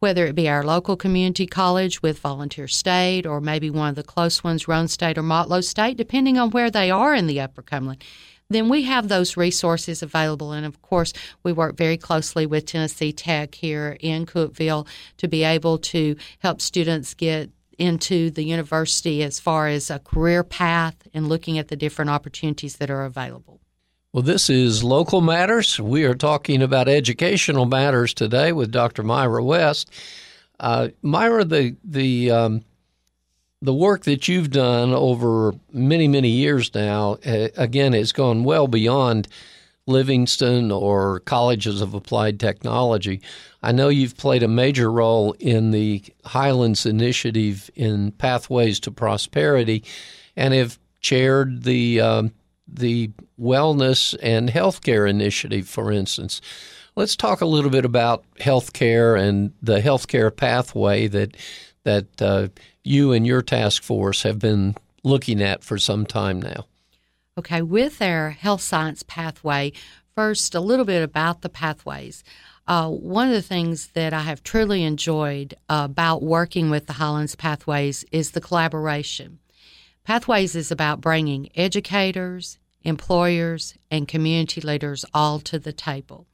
whether 0.04 0.26
it 0.26 0.36
be 0.36 0.50
our 0.50 0.66
local 0.66 0.98
community 0.98 1.48
college 1.48 2.02
with 2.02 2.20
Volunteer 2.20 2.68
State 2.68 3.26
or 3.26 3.40
maybe 3.40 3.70
one 3.70 3.88
of 3.88 3.96
the 3.96 4.04
close 4.04 4.44
ones, 4.44 4.68
Roane 4.68 4.90
State 4.90 5.18
or 5.18 5.24
Motlow 5.24 5.64
State, 5.64 5.96
depending 5.96 6.38
on 6.38 6.52
where 6.52 6.70
they 6.70 6.92
are 6.92 7.16
in 7.16 7.26
the 7.26 7.40
Upper 7.40 7.62
Cumberland, 7.62 8.04
then 8.50 8.68
we 8.68 8.84
have 8.84 9.08
those 9.08 9.38
resources 9.38 10.04
available. 10.04 10.52
And 10.52 10.66
of 10.66 10.82
course, 10.82 11.14
we 11.42 11.54
work 11.54 11.78
very 11.78 11.96
closely 11.96 12.46
with 12.46 12.66
Tennessee 12.66 13.14
Tech 13.14 13.56
here 13.56 13.96
in 14.02 14.26
Cookeville 14.26 14.86
to 15.20 15.30
be 15.30 15.46
able 15.46 15.78
to 15.78 16.18
help 16.40 16.60
students 16.60 17.14
get 17.14 17.50
into 17.80 18.30
the 18.30 18.44
university 18.44 19.24
as 19.24 19.40
far 19.40 19.70
as 19.70 19.90
a 19.90 20.00
career 20.00 20.44
path 20.44 21.08
and 21.14 21.30
looking 21.30 21.58
at 21.58 21.70
the 21.70 21.78
different 21.78 22.12
opportunities 22.12 22.76
that 22.76 22.90
are 22.90 23.06
available. 23.06 23.63
Well, 24.14 24.22
this 24.22 24.48
is 24.48 24.84
Local 24.84 25.22
Matters. 25.22 25.80
We 25.80 26.04
are 26.04 26.14
talking 26.14 26.62
about 26.62 26.88
educational 26.88 27.66
matters 27.66 28.14
today 28.14 28.52
with 28.52 28.72
Dr. 28.72 29.02
Myra 29.02 29.44
West. 29.44 29.90
Uh, 30.60 30.90
Myra, 31.02 31.44
the 31.44 31.76
the 31.84 32.30
um, 32.30 32.62
the 33.64 33.74
work 33.74 34.04
that 34.04 34.28
you've 34.28 34.52
done 34.52 34.94
over 34.94 35.56
many 35.72 36.08
many 36.08 36.30
years 36.30 36.72
now, 36.76 37.18
uh, 37.26 37.48
again, 37.58 37.94
has 37.94 38.12
gone 38.12 38.44
well 38.44 38.68
beyond 38.68 39.28
Livingston 39.88 40.72
or 40.72 41.22
colleges 41.22 41.82
of 41.82 41.96
applied 41.96 42.40
technology. 42.40 43.20
I 43.64 43.72
know 43.72 43.90
you've 43.90 44.16
played 44.16 44.44
a 44.44 44.48
major 44.48 44.92
role 44.92 45.36
in 45.40 45.72
the 45.72 46.04
Highlands 46.24 46.86
Initiative 46.86 47.68
in 47.74 48.12
Pathways 48.12 48.80
to 48.82 48.92
Prosperity, 48.92 49.84
and 50.36 50.54
have 50.54 50.78
chaired 51.02 51.64
the 51.64 52.00
um, 52.00 52.32
the 52.68 53.12
wellness 53.40 54.16
and 54.22 54.50
healthcare 54.50 55.10
initiative, 55.10 55.68
for 55.68 55.92
instance. 55.92 56.42
Let's 56.96 57.16
talk 57.16 57.42
a 57.42 57.46
little 57.46 57.72
bit 57.72 57.86
about 57.86 58.24
healthcare 58.40 59.20
and 59.20 59.54
the 59.62 59.80
healthcare 59.80 60.36
pathway 60.36 61.08
that 61.08 61.36
that 61.84 62.22
uh, 62.22 62.48
you 62.84 63.12
and 63.12 63.28
your 63.28 63.42
task 63.42 63.84
force 63.84 64.24
have 64.24 64.40
been 64.40 64.76
looking 65.04 65.42
at 65.42 65.64
for 65.64 65.78
some 65.78 66.06
time 66.06 66.42
now. 66.42 66.66
Okay, 67.38 67.62
with 67.62 68.02
our 68.02 68.30
health 68.30 68.62
science 68.62 69.04
pathway, 69.04 69.74
first 70.16 70.56
a 70.56 70.60
little 70.60 70.86
bit 70.86 71.04
about 71.04 71.42
the 71.42 71.50
pathways. 71.50 72.24
Uh, 72.68 72.90
one 72.90 73.28
of 73.28 73.34
the 73.34 73.42
things 73.42 73.88
that 73.88 74.14
I 74.14 74.22
have 74.22 74.44
truly 74.44 74.84
enjoyed 74.84 75.56
about 75.68 76.24
working 76.24 76.70
with 76.70 76.88
the 76.88 76.94
Highlands 76.94 77.36
Pathways 77.36 78.06
is 78.12 78.32
the 78.32 78.40
collaboration. 78.40 79.40
Pathways 80.04 80.54
is 80.54 80.70
about 80.70 81.00
bringing 81.00 81.50
educators, 81.56 82.58
employers, 82.84 83.76
and 83.90 84.06
community 84.06 84.60
leaders 84.60 85.06
all 85.14 85.40
to 85.40 85.58
the 85.58 85.72
table. 85.72 86.28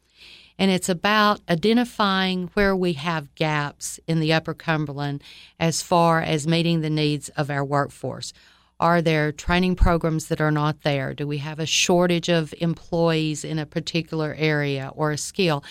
And 0.58 0.72
it's 0.72 0.90
about 0.90 1.42
identifying 1.48 2.50
where 2.56 2.76
we 2.76 2.94
have 2.94 3.36
gaps 3.36 4.00
in 4.08 4.20
the 4.20 4.34
Upper 4.34 4.56
Cumberland 4.56 5.24
as 5.60 5.84
far 5.84 6.20
as 6.20 6.48
meeting 6.48 6.82
the 6.82 6.90
needs 6.90 7.30
of 7.30 7.52
our 7.52 7.64
workforce. 7.64 8.34
Are 8.80 9.02
there 9.02 9.32
training 9.32 9.76
programs 9.76 10.30
that 10.30 10.42
are 10.42 10.52
not 10.52 10.82
there? 10.82 11.14
Do 11.14 11.28
we 11.28 11.38
have 11.38 11.60
a 11.60 11.66
shortage 11.66 12.30
of 12.30 12.54
employees 12.60 13.44
in 13.44 13.60
a 13.60 13.66
particular 13.66 14.36
area 14.38 14.92
or 14.96 15.12
a 15.12 15.18
skill? 15.18 15.64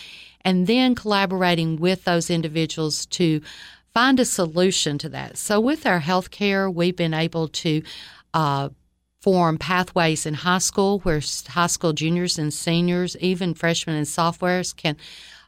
And 0.42 0.66
then 0.66 0.94
collaborating 0.94 1.76
with 1.76 2.04
those 2.04 2.30
individuals 2.30 3.06
to 3.06 3.42
find 3.98 4.20
a 4.20 4.24
solution 4.24 4.96
to 4.96 5.08
that. 5.08 5.36
So, 5.36 5.58
with 5.58 5.84
our 5.84 6.00
healthcare, 6.00 6.72
we've 6.72 6.94
been 6.94 7.12
able 7.14 7.48
to 7.48 7.82
uh, 8.32 8.68
form 9.20 9.58
pathways 9.58 10.24
in 10.24 10.34
high 10.34 10.58
school 10.58 11.00
where 11.00 11.20
high 11.48 11.66
school 11.66 11.92
juniors 11.92 12.38
and 12.38 12.54
seniors, 12.54 13.16
even 13.16 13.54
freshmen 13.54 13.96
and 13.96 14.06
sophomores, 14.06 14.72
can 14.72 14.96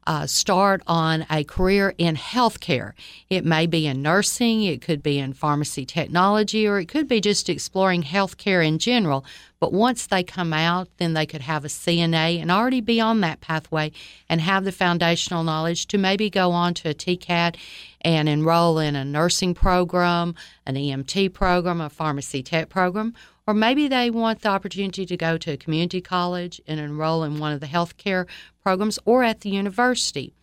uh, 0.06 0.26
start 0.26 0.82
on 0.86 1.26
a 1.30 1.44
career 1.44 1.94
in 1.98 2.16
healthcare. 2.16 2.92
It 3.28 3.44
may 3.44 3.66
be 3.66 3.86
in 3.86 4.02
nursing, 4.02 4.62
it 4.62 4.80
could 4.80 5.02
be 5.02 5.18
in 5.18 5.32
pharmacy 5.32 5.84
technology, 5.84 6.66
or 6.66 6.78
it 6.78 6.86
could 6.86 7.08
be 7.08 7.20
just 7.20 7.48
exploring 7.48 8.02
healthcare 8.02 8.66
in 8.66 8.78
general. 8.78 9.24
But 9.60 9.72
once 9.74 10.06
they 10.06 10.22
come 10.22 10.54
out, 10.54 10.88
then 10.96 11.12
they 11.12 11.26
could 11.26 11.42
have 11.42 11.66
a 11.66 11.68
CNA 11.68 12.40
and 12.40 12.50
already 12.50 12.80
be 12.80 12.98
on 12.98 13.20
that 13.20 13.42
pathway 13.42 13.92
and 14.28 14.40
have 14.40 14.64
the 14.64 14.72
foundational 14.72 15.44
knowledge 15.44 15.86
to 15.88 15.98
maybe 15.98 16.30
go 16.30 16.50
on 16.50 16.72
to 16.74 16.88
a 16.88 16.94
TCAT 16.94 17.56
and 18.00 18.26
enroll 18.28 18.78
in 18.78 18.96
a 18.96 19.04
nursing 19.04 19.52
program, 19.52 20.34
an 20.64 20.76
EMT 20.76 21.34
program, 21.34 21.82
a 21.82 21.90
pharmacy 21.90 22.42
tech 22.42 22.70
program, 22.70 23.14
or 23.46 23.54
maybe 23.54 23.88
they 23.88 24.10
want 24.10 24.42
the 24.42 24.48
opportunity 24.48 25.04
to 25.04 25.16
go 25.16 25.36
to 25.36 25.52
a 25.52 25.56
community 25.56 26.00
college 26.00 26.60
and 26.66 26.78
enroll 26.78 27.24
in 27.24 27.38
one 27.38 27.52
of 27.52 27.60
the 27.60 27.66
healthcare 27.66 28.26
programs 28.62 28.98
or 29.04 29.22
at 29.24 29.40
the 29.40 29.50
university. 29.50 30.34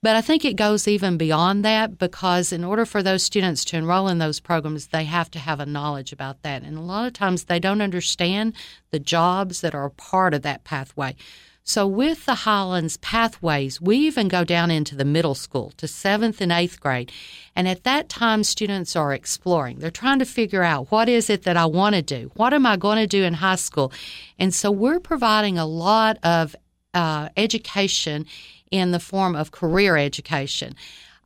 But 0.00 0.14
I 0.14 0.20
think 0.20 0.44
it 0.44 0.54
goes 0.54 0.86
even 0.86 1.16
beyond 1.16 1.64
that 1.64 1.98
because 1.98 2.52
in 2.52 2.62
order 2.62 2.86
for 2.86 3.02
those 3.02 3.24
students 3.24 3.64
to 3.66 3.76
enroll 3.76 4.06
in 4.06 4.18
those 4.18 4.38
programs, 4.38 4.88
they 4.88 5.04
have 5.04 5.28
to 5.32 5.40
have 5.40 5.58
a 5.58 5.66
knowledge 5.66 6.12
about 6.12 6.42
that. 6.42 6.62
And 6.62 6.78
a 6.78 6.82
lot 6.82 7.08
of 7.08 7.14
times 7.14 7.44
they 7.44 7.58
don't 7.58 7.80
understand 7.80 8.54
the 8.92 9.00
jobs 9.00 9.60
that 9.60 9.74
are 9.74 9.90
part 9.90 10.34
of 10.34 10.42
that 10.42 10.62
pathway. 10.62 11.16
So, 11.64 11.86
with 11.86 12.24
the 12.24 12.34
Highlands 12.34 12.96
pathways, 12.96 13.78
we 13.78 13.98
even 13.98 14.28
go 14.28 14.42
down 14.42 14.70
into 14.70 14.96
the 14.96 15.04
middle 15.04 15.34
school 15.34 15.74
to 15.76 15.86
seventh 15.86 16.40
and 16.40 16.50
eighth 16.50 16.80
grade. 16.80 17.12
And 17.54 17.68
at 17.68 17.84
that 17.84 18.08
time, 18.08 18.42
students 18.42 18.96
are 18.96 19.12
exploring. 19.12 19.80
They're 19.80 19.90
trying 19.90 20.18
to 20.20 20.24
figure 20.24 20.62
out 20.62 20.90
what 20.90 21.10
is 21.10 21.28
it 21.28 21.42
that 21.42 21.58
I 21.58 21.66
want 21.66 21.94
to 21.94 22.00
do? 22.00 22.30
What 22.36 22.54
am 22.54 22.64
I 22.64 22.78
going 22.78 22.96
to 22.96 23.06
do 23.06 23.22
in 23.22 23.34
high 23.34 23.56
school? 23.56 23.92
And 24.38 24.54
so, 24.54 24.70
we're 24.70 24.98
providing 24.98 25.58
a 25.58 25.66
lot 25.66 26.16
of 26.22 26.56
uh, 26.98 27.28
education 27.36 28.26
in 28.72 28.90
the 28.90 28.98
form 28.98 29.36
of 29.36 29.52
career 29.52 29.96
education. 29.96 30.74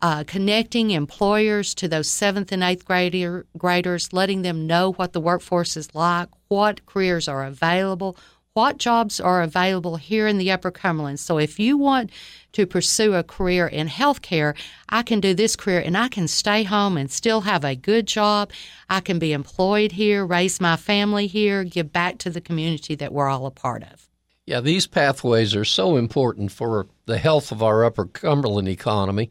Uh, 0.02 0.22
connecting 0.24 0.90
employers 0.90 1.74
to 1.74 1.88
those 1.88 2.08
seventh 2.08 2.52
and 2.52 2.62
eighth 2.62 2.84
grader, 2.84 3.46
graders, 3.56 4.12
letting 4.12 4.42
them 4.42 4.66
know 4.66 4.92
what 4.92 5.14
the 5.14 5.20
workforce 5.20 5.74
is 5.76 5.94
like, 5.94 6.28
what 6.48 6.84
careers 6.84 7.26
are 7.26 7.44
available, 7.44 8.18
what 8.52 8.76
jobs 8.76 9.18
are 9.18 9.40
available 9.40 9.96
here 9.96 10.26
in 10.26 10.36
the 10.36 10.50
Upper 10.50 10.70
Cumberland. 10.70 11.20
So 11.20 11.38
if 11.38 11.58
you 11.58 11.78
want 11.78 12.10
to 12.52 12.66
pursue 12.66 13.14
a 13.14 13.22
career 13.22 13.66
in 13.66 13.88
healthcare, 13.88 14.54
I 14.90 15.02
can 15.02 15.20
do 15.20 15.32
this 15.32 15.56
career 15.56 15.80
and 15.80 15.96
I 15.96 16.08
can 16.08 16.28
stay 16.28 16.64
home 16.64 16.98
and 16.98 17.10
still 17.10 17.42
have 17.42 17.64
a 17.64 17.74
good 17.74 18.06
job. 18.06 18.50
I 18.90 19.00
can 19.00 19.18
be 19.18 19.32
employed 19.32 19.92
here, 19.92 20.26
raise 20.26 20.60
my 20.60 20.76
family 20.76 21.28
here, 21.28 21.64
give 21.64 21.94
back 21.94 22.18
to 22.18 22.30
the 22.30 22.42
community 22.42 22.94
that 22.96 23.12
we're 23.14 23.30
all 23.30 23.46
a 23.46 23.50
part 23.50 23.84
of. 23.84 24.11
Yeah, 24.44 24.60
these 24.60 24.88
pathways 24.88 25.54
are 25.54 25.64
so 25.64 25.96
important 25.96 26.50
for 26.50 26.88
the 27.06 27.18
health 27.18 27.52
of 27.52 27.62
our 27.62 27.84
Upper 27.84 28.06
Cumberland 28.06 28.68
economy 28.68 29.30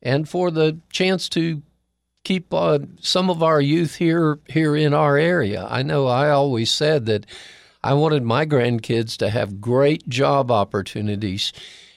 and 0.00 0.28
for 0.28 0.50
the 0.50 0.78
chance 0.90 1.28
to 1.30 1.62
keep 2.24 2.52
uh, 2.54 2.78
some 3.00 3.28
of 3.28 3.42
our 3.42 3.60
youth 3.60 3.96
here 3.96 4.40
here 4.48 4.74
in 4.74 4.94
our 4.94 5.16
area. 5.18 5.66
I 5.68 5.82
know 5.82 6.06
I 6.06 6.30
always 6.30 6.72
said 6.72 7.06
that 7.06 7.26
I 7.84 7.92
wanted 7.94 8.22
my 8.22 8.46
grandkids 8.46 9.16
to 9.18 9.30
have 9.30 9.60
great 9.60 10.08
job 10.08 10.50
opportunities 10.50 11.52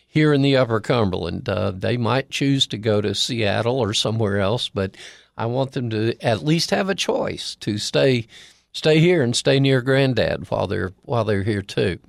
here 0.05 0.33
in 0.33 0.41
the 0.41 0.57
Upper 0.57 0.81
Cumberland. 0.81 1.47
Uh, 1.47 1.71
they 1.71 1.95
might 1.95 2.29
choose 2.29 2.67
to 2.67 2.77
go 2.77 2.99
to 2.99 3.15
Seattle 3.15 3.79
or 3.79 3.93
somewhere 3.93 4.39
else, 4.39 4.67
but 4.69 4.97
I 5.37 5.45
want 5.45 5.71
them 5.71 5.89
to 5.91 6.15
at 6.21 6.43
least 6.43 6.71
have 6.71 6.89
a 6.89 6.95
choice 6.95 7.55
to 7.61 7.77
stay 7.77 8.27
stay 8.73 8.99
here 8.99 9.23
and 9.23 9.35
stay 9.35 9.59
near 9.59 9.81
granddad 9.81 10.51
while 10.51 10.67
they're 10.67 10.91
while 11.03 11.23
they're 11.23 11.43
here 11.43 11.61
too. 11.61 11.99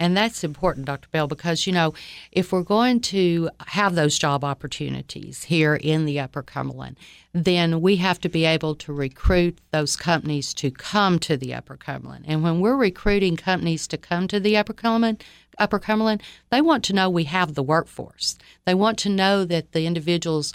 And 0.00 0.16
that's 0.16 0.42
important, 0.42 0.86
Dr. 0.86 1.08
Bell, 1.12 1.28
because, 1.28 1.68
you 1.68 1.72
know, 1.72 1.94
if 2.32 2.52
we're 2.52 2.62
going 2.62 2.98
to 3.00 3.48
have 3.68 3.94
those 3.94 4.18
job 4.18 4.42
opportunities 4.42 5.44
here 5.44 5.76
in 5.76 6.04
the 6.04 6.18
Upper 6.18 6.42
Cumberland, 6.42 6.96
then 7.32 7.80
we 7.80 7.96
have 7.96 8.20
to 8.22 8.28
be 8.28 8.44
able 8.44 8.74
to 8.76 8.92
recruit 8.92 9.58
those 9.70 9.94
companies 9.94 10.52
to 10.54 10.72
come 10.72 11.20
to 11.20 11.36
the 11.36 11.54
Upper 11.54 11.76
Cumberland. 11.76 12.24
And 12.26 12.42
when 12.42 12.60
we're 12.60 12.76
recruiting 12.76 13.36
companies 13.36 13.86
to 13.88 13.96
come 13.96 14.26
to 14.28 14.40
the 14.40 14.56
Upper 14.56 14.72
Cumberland, 14.72 15.22
Upper 15.58 15.78
Cumberland, 15.78 16.22
they 16.50 16.60
want 16.60 16.82
to 16.84 16.92
know 16.92 17.08
we 17.08 17.24
have 17.24 17.54
the 17.54 17.62
workforce. 17.62 18.36
They 18.64 18.74
want 18.74 18.98
to 19.00 19.08
know 19.08 19.44
that 19.44 19.72
the 19.72 19.86
individuals 19.86 20.52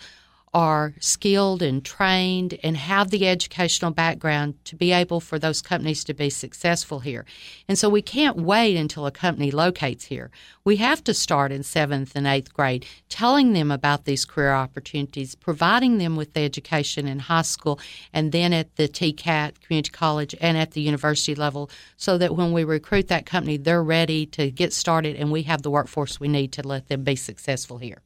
are 0.54 0.94
skilled 1.00 1.62
and 1.62 1.86
trained 1.86 2.58
and 2.64 2.76
have 2.76 3.12
the 3.12 3.28
educational 3.28 3.92
background 3.92 4.56
to 4.66 4.76
be 4.76 4.92
able 4.92 5.20
for 5.20 5.38
those 5.38 5.62
companies 5.62 6.04
to 6.04 6.14
be 6.14 6.30
successful 6.30 7.00
here. 7.00 7.26
And 7.68 7.78
so 7.78 7.90
we 7.90 8.02
can't 8.02 8.38
wait 8.38 8.76
until 8.76 9.06
a 9.06 9.12
company 9.12 9.52
locates 9.52 10.06
here. 10.06 10.32
We 10.64 10.78
have 10.78 11.04
to 11.06 11.14
start 11.14 11.52
in 11.52 11.64
seventh 11.64 12.16
and 12.16 12.26
eighth 12.26 12.54
grade, 12.54 12.86
telling 13.10 13.54
them 13.54 13.72
about 13.72 14.06
these 14.06 14.26
career 14.26 14.54
opportunities, 14.54 15.36
providing 15.36 15.98
them 15.98 16.16
with 16.16 16.34
the 16.34 16.42
education 16.42 17.08
in 17.08 17.20
high 17.20 17.44
school 17.44 17.80
and 18.14 18.32
then 18.32 18.54
at 18.54 18.76
the 18.76 18.88
TCAT, 18.88 19.62
community 19.62 19.92
college, 19.92 20.36
and 20.42 20.58
at 20.58 20.72
the 20.72 20.82
university 20.82 21.36
level, 21.36 21.70
so 21.98 22.18
that 22.18 22.36
when 22.36 22.52
we 22.52 22.64
recruit 22.64 23.08
that 23.08 23.26
company, 23.26 23.58
they're 23.58 23.84
ready 23.84 24.26
to 24.28 24.50
get 24.52 24.74
started 24.74 25.16
and 25.16 25.32
we 25.32 25.44
have 25.44 25.62
the 25.62 25.72
workforce 25.72 26.20
we 26.20 26.28
need 26.28 26.52
to 26.54 26.68
let 26.68 26.88
them 26.88 27.04
be 27.04 27.16
successful 27.16 27.78
here. 27.78 28.02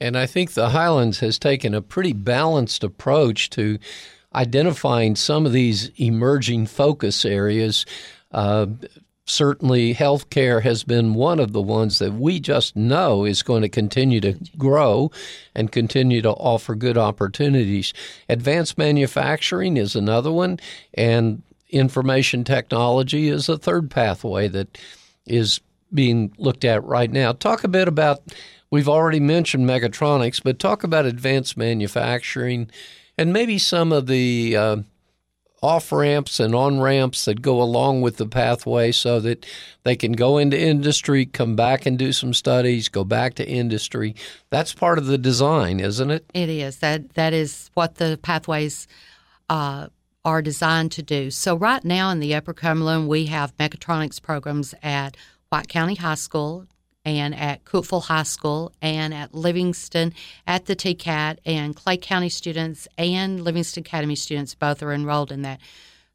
And 0.00 0.16
I 0.16 0.26
think 0.26 0.52
the 0.52 0.70
Highlands 0.70 1.20
has 1.20 1.38
taken 1.38 1.74
a 1.74 1.82
pretty 1.82 2.12
balanced 2.12 2.84
approach 2.84 3.50
to 3.50 3.78
identifying 4.34 5.16
some 5.16 5.46
of 5.46 5.52
these 5.52 5.90
emerging 5.96 6.66
focus 6.66 7.24
areas. 7.24 7.86
Uh, 8.30 8.66
certainly, 9.24 9.94
healthcare 9.94 10.62
has 10.62 10.84
been 10.84 11.14
one 11.14 11.40
of 11.40 11.52
the 11.52 11.62
ones 11.62 11.98
that 11.98 12.12
we 12.12 12.38
just 12.38 12.76
know 12.76 13.24
is 13.24 13.42
going 13.42 13.62
to 13.62 13.68
continue 13.68 14.20
to 14.20 14.34
grow 14.58 15.10
and 15.54 15.72
continue 15.72 16.20
to 16.20 16.30
offer 16.30 16.74
good 16.74 16.98
opportunities. 16.98 17.94
Advanced 18.28 18.76
manufacturing 18.76 19.78
is 19.78 19.96
another 19.96 20.30
one, 20.30 20.60
and 20.92 21.42
information 21.70 22.44
technology 22.44 23.28
is 23.28 23.48
a 23.48 23.58
third 23.58 23.90
pathway 23.90 24.46
that 24.48 24.78
is 25.26 25.60
being 25.92 26.32
looked 26.36 26.64
at 26.64 26.84
right 26.84 27.10
now. 27.10 27.32
Talk 27.32 27.64
a 27.64 27.68
bit 27.68 27.88
about 27.88 28.22
We've 28.70 28.88
already 28.88 29.20
mentioned 29.20 29.68
mechatronics, 29.68 30.42
but 30.42 30.58
talk 30.58 30.84
about 30.84 31.06
advanced 31.06 31.56
manufacturing 31.56 32.70
and 33.16 33.32
maybe 33.32 33.58
some 33.58 33.92
of 33.92 34.06
the 34.06 34.56
uh, 34.56 34.76
off 35.62 35.90
ramps 35.90 36.38
and 36.38 36.54
on 36.54 36.80
ramps 36.80 37.24
that 37.24 37.42
go 37.42 37.62
along 37.62 38.02
with 38.02 38.16
the 38.18 38.26
pathway 38.26 38.92
so 38.92 39.20
that 39.20 39.46
they 39.84 39.96
can 39.96 40.12
go 40.12 40.38
into 40.38 40.58
industry, 40.58 41.26
come 41.26 41.56
back 41.56 41.86
and 41.86 41.98
do 41.98 42.12
some 42.12 42.34
studies, 42.34 42.88
go 42.88 43.04
back 43.04 43.34
to 43.34 43.48
industry. 43.48 44.14
That's 44.50 44.74
part 44.74 44.98
of 44.98 45.06
the 45.06 45.18
design, 45.18 45.80
isn't 45.80 46.10
it? 46.10 46.24
It 46.34 46.48
is. 46.48 46.78
That 46.78 47.14
that 47.14 47.32
is 47.32 47.70
what 47.74 47.96
the 47.96 48.18
pathways 48.22 48.86
uh, 49.48 49.88
are 50.24 50.42
designed 50.42 50.92
to 50.92 51.02
do. 51.02 51.30
So 51.30 51.56
right 51.56 51.84
now 51.84 52.10
in 52.10 52.20
the 52.20 52.34
Upper 52.34 52.52
Cumberland, 52.52 53.08
we 53.08 53.26
have 53.26 53.56
mechatronics 53.56 54.20
programs 54.20 54.74
at 54.82 55.16
White 55.48 55.68
County 55.68 55.94
High 55.94 56.16
School, 56.16 56.66
and 57.06 57.34
at 57.36 57.64
Cookeville 57.64 58.02
High 58.02 58.24
School 58.24 58.72
and 58.82 59.14
at 59.14 59.32
Livingston 59.32 60.12
at 60.46 60.66
the 60.66 60.76
TCAT, 60.76 61.38
and 61.46 61.74
Clay 61.74 61.96
County 61.96 62.28
students 62.28 62.88
and 62.98 63.42
Livingston 63.42 63.82
Academy 63.82 64.16
students 64.16 64.54
both 64.54 64.82
are 64.82 64.92
enrolled 64.92 65.32
in 65.32 65.42
that. 65.42 65.60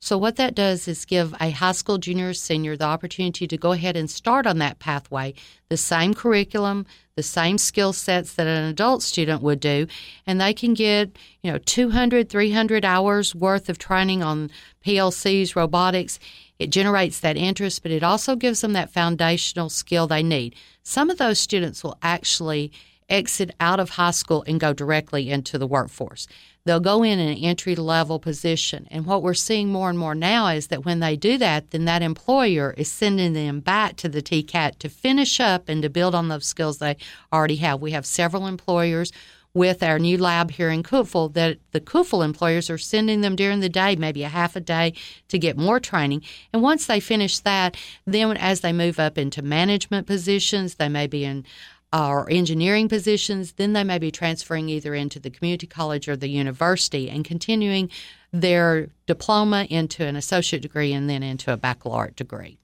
So, 0.04 0.18
what 0.18 0.36
that 0.38 0.56
does 0.56 0.88
is 0.88 1.06
give 1.06 1.36
a 1.40 1.52
high 1.52 1.74
school 1.74 2.00
junior 2.00 2.30
or 2.30 2.34
senior 2.34 2.76
the 2.76 2.86
opportunity 2.86 3.48
to 3.48 3.56
go 3.56 3.72
ahead 3.72 3.96
and 3.96 4.10
start 4.10 4.48
on 4.48 4.58
that 4.58 4.80
pathway, 4.80 5.36
the 5.70 5.78
same 5.78 6.16
curriculum, 6.16 6.88
the 7.16 7.22
same 7.22 7.60
skill 7.60 7.94
sets 7.94 8.34
that 8.34 8.48
an 8.48 8.64
adult 8.64 9.04
student 9.04 9.44
would 9.44 9.60
do, 9.60 9.86
and 10.26 10.42
they 10.42 10.56
can 10.56 10.74
get, 10.74 11.16
you 11.44 11.52
know, 11.52 11.60
200, 11.60 12.30
300 12.30 12.84
hours 12.84 13.36
worth 13.36 13.70
of 13.70 13.78
training 13.78 14.24
on 14.24 14.50
PLCs, 14.84 15.56
robotics. 15.56 16.20
It 16.62 16.70
generates 16.70 17.20
that 17.22 17.38
interest, 17.38 17.82
but 17.82 17.92
it 17.92 18.04
also 18.04 18.36
gives 18.36 18.62
them 18.62 18.74
that 18.74 18.94
foundational 18.94 19.68
skill 19.68 20.06
they 20.06 20.22
need. 20.22 20.56
Some 20.84 21.10
of 21.10 21.18
those 21.18 21.40
students 21.40 21.84
will 21.84 21.98
actually 22.04 22.72
exit 23.10 23.50
out 23.60 23.80
of 23.80 23.90
high 23.90 24.12
school 24.12 24.44
and 24.46 24.60
go 24.60 24.72
directly 24.72 25.32
into 25.32 25.58
the 25.58 25.66
workforce. 25.66 26.28
They'll 26.64 26.80
go 26.80 27.02
in 27.02 27.18
an 27.18 27.36
entry 27.36 27.76
level 27.76 28.20
position. 28.20 28.88
And 28.92 29.08
what 29.08 29.24
we're 29.24 29.34
seeing 29.34 29.70
more 29.70 29.90
and 29.90 29.98
more 29.98 30.14
now 30.14 30.50
is 30.50 30.68
that 30.68 30.86
when 30.86 31.00
they 31.00 31.16
do 31.16 31.40
that, 31.40 31.72
then 31.72 31.86
that 31.86 32.04
employer 32.04 32.76
is 32.78 32.92
sending 32.92 33.34
them 33.34 33.60
back 33.60 33.96
to 33.96 34.08
the 34.08 34.22
TCAT 34.22 34.78
to 34.78 34.88
finish 34.88 35.40
up 35.40 35.68
and 35.68 35.82
to 35.82 35.90
build 35.90 36.14
on 36.14 36.28
those 36.28 36.46
skills 36.46 36.78
they 36.78 36.96
already 37.34 37.56
have. 37.56 37.82
We 37.82 37.92
have 37.92 38.06
several 38.06 38.46
employers 38.46 39.12
with 39.54 39.84
our 39.84 40.00
new 40.00 40.18
lab 40.18 40.52
here 40.52 40.70
in 40.70 40.84
Cookeville 40.84 41.34
that 41.34 41.58
the 41.72 41.82
Cookeville 41.82 42.24
employers 42.24 42.70
are 42.70 42.78
sending 42.78 43.22
them 43.22 43.36
during 43.36 43.60
the 43.60 43.70
day, 43.70 43.96
maybe 43.96 44.24
a 44.24 44.30
half 44.30 44.56
a 44.56 44.62
day, 44.62 44.94
to 45.28 45.38
get 45.38 45.58
more 45.58 45.80
training. 45.80 46.24
And 46.54 46.62
once 46.62 46.86
they 46.86 47.00
finish 47.00 47.40
that, 47.40 47.76
then 48.06 48.38
as 48.38 48.62
they 48.62 48.72
move 48.72 49.00
up 49.00 49.18
into 49.18 49.42
management 49.42 50.08
positions, 50.08 50.76
they 50.76 50.90
may 50.90 51.08
be 51.08 51.26
in 51.26 51.46
or 51.94 52.30
engineering 52.32 52.88
positions, 52.88 53.54
then 53.54 53.74
they 53.74 53.84
may 53.84 54.00
be 54.00 54.12
transferring 54.12 54.70
either 54.70 54.96
into 54.96 55.20
the 55.20 55.30
community 55.30 55.68
college 55.68 56.08
or 56.08 56.16
the 56.16 56.30
university 56.30 57.10
and 57.10 57.26
continuing 57.26 57.90
their 58.32 58.88
diploma 59.08 59.68
into 59.70 60.06
an 60.06 60.16
associate 60.16 60.62
degree 60.62 60.94
and 60.94 61.10
then 61.10 61.22
into 61.22 61.52
a 61.52 61.58
baccalaureate 61.58 62.16
degree. 62.16 62.61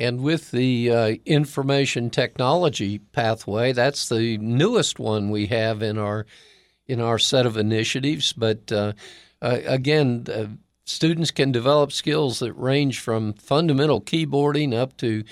And 0.00 0.22
with 0.22 0.50
the 0.50 0.90
uh, 0.90 1.14
information 1.26 2.08
technology 2.08 2.98
pathway, 2.98 3.72
that's 3.72 4.08
the 4.08 4.38
newest 4.38 4.98
one 4.98 5.28
we 5.28 5.46
have 5.48 5.82
in 5.82 5.98
our 5.98 6.24
in 6.88 7.02
our 7.02 7.18
set 7.18 7.44
of 7.44 7.58
initiatives. 7.58 8.32
But 8.32 8.72
uh, 8.72 8.94
uh, 9.42 9.58
again, 9.66 10.58
students 10.86 11.30
can 11.30 11.52
develop 11.52 11.92
skills 11.92 12.38
that 12.38 12.54
range 12.54 12.98
from 12.98 13.34
fundamental 13.34 14.00
keyboarding 14.00 14.74
up 14.74 14.96
to 14.96 15.22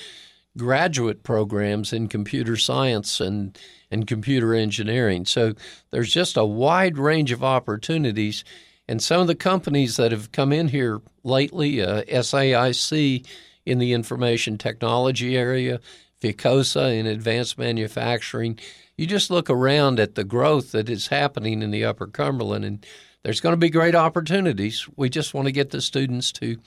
graduate 0.59 1.23
programs 1.23 1.93
in 1.95 2.07
computer 2.07 2.57
science 2.57 3.21
and 3.21 3.59
and 3.91 4.07
computer 4.07 4.55
engineering. 4.55 5.25
So 5.25 5.55
there's 5.93 6.13
just 6.13 6.37
a 6.37 6.45
wide 6.45 6.99
range 6.99 7.33
of 7.33 7.43
opportunities. 7.43 8.45
And 8.87 9.03
some 9.03 9.23
of 9.23 9.29
the 9.29 9.35
companies 9.35 9.97
that 9.97 10.13
have 10.13 10.31
come 10.31 10.53
in 10.53 10.69
here 10.69 11.01
lately, 11.25 11.81
uh, 11.81 12.03
SAIC 12.03 13.27
in 13.69 13.79
the 13.79 13.93
information 13.93 14.59
technology 14.59 15.37
area, 15.37 15.81
Ficosa 16.21 16.99
in 16.99 17.07
advanced 17.07 17.59
manufacturing, 17.59 18.59
you 18.97 19.07
just 19.07 19.31
look 19.31 19.49
around 19.49 20.01
at 20.01 20.15
the 20.15 20.25
growth 20.25 20.73
that 20.73 20.89
is 20.89 21.09
happening 21.09 21.63
in 21.63 21.71
the 21.71 21.85
Upper 21.85 22.07
Cumberland, 22.07 22.65
and 22.65 22.87
there's 23.23 23.41
going 23.41 23.53
to 23.53 23.57
be 23.57 23.71
great 23.71 23.95
opportunities. 23.95 24.89
We 24.97 25.09
just 25.09 25.35
want 25.35 25.47
to 25.47 25.53
get 25.53 25.71
the 25.71 25.81
students 25.81 26.33
to 26.33 26.59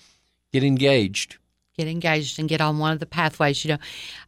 get 0.54 0.64
engaged 0.64 1.38
get 1.78 1.88
engaged 1.88 2.40
and 2.40 2.50
get 2.50 2.62
on 2.62 2.80
one 2.80 2.94
of 2.94 3.00
the 3.00 3.06
pathways. 3.06 3.64
You 3.66 3.74
know, 3.74 3.78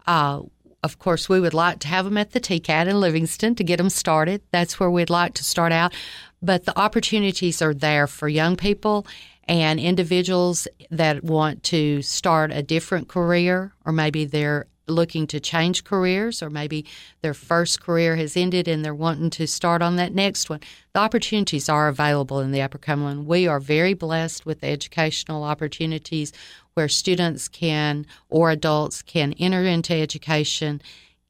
uh, 0.07 0.41
of 0.81 0.99
course, 0.99 1.29
we 1.29 1.39
would 1.39 1.53
like 1.53 1.79
to 1.79 1.87
have 1.87 2.05
them 2.05 2.17
at 2.17 2.31
the 2.31 2.39
TCAT 2.39 2.87
in 2.87 2.99
Livingston 2.99 3.55
to 3.55 3.63
get 3.63 3.77
them 3.77 3.89
started. 3.89 4.41
That's 4.51 4.79
where 4.79 4.89
we'd 4.89 5.09
like 5.09 5.33
to 5.35 5.43
start 5.43 5.71
out. 5.71 5.93
But 6.41 6.65
the 6.65 6.77
opportunities 6.77 7.61
are 7.61 7.73
there 7.73 8.07
for 8.07 8.27
young 8.27 8.57
people 8.57 9.07
and 9.47 9.79
individuals 9.79 10.67
that 10.89 11.23
want 11.23 11.63
to 11.63 12.01
start 12.01 12.51
a 12.51 12.63
different 12.63 13.07
career, 13.07 13.73
or 13.85 13.91
maybe 13.91 14.25
they're 14.25 14.67
looking 14.87 15.27
to 15.27 15.39
change 15.39 15.83
careers, 15.83 16.43
or 16.43 16.49
maybe 16.49 16.85
their 17.21 17.33
first 17.33 17.81
career 17.81 18.15
has 18.17 18.35
ended 18.35 18.67
and 18.67 18.83
they're 18.83 18.93
wanting 18.93 19.29
to 19.29 19.47
start 19.47 19.81
on 19.81 19.95
that 19.95 20.13
next 20.13 20.49
one. 20.49 20.59
The 20.93 20.99
opportunities 20.99 21.69
are 21.69 21.87
available 21.87 22.39
in 22.39 22.51
the 22.51 22.61
Upper 22.61 22.77
Cumberland. 22.77 23.25
We 23.25 23.47
are 23.47 23.59
very 23.59 23.93
blessed 23.93 24.45
with 24.45 24.59
the 24.59 24.67
educational 24.67 25.43
opportunities 25.43 26.33
where 26.73 26.89
students 26.89 27.47
can 27.47 28.05
or 28.29 28.51
adults 28.51 29.01
can 29.01 29.33
enter 29.33 29.63
into 29.63 29.93
education, 29.93 30.81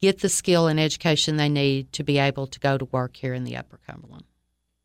get 0.02 0.19
the 0.19 0.30
skill 0.30 0.67
and 0.67 0.80
education 0.80 1.38
they 1.38 1.49
need 1.49 1.91
to 1.93 2.04
be 2.04 2.17
able 2.17 2.47
to 2.47 2.60
go 2.60 2.78
to 2.78 2.86
work 2.86 3.17
here 3.17 3.34
in 3.34 3.43
the 3.43 3.56
Upper 3.56 3.80
Cumberland. 3.88 4.26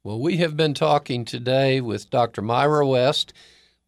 Well, 0.04 0.20
we 0.20 0.36
have 0.36 0.56
been 0.56 0.74
talking 0.74 1.24
today 1.24 1.80
with 1.80 2.08
Dr. 2.08 2.40
Myra 2.40 2.86
West, 2.86 3.32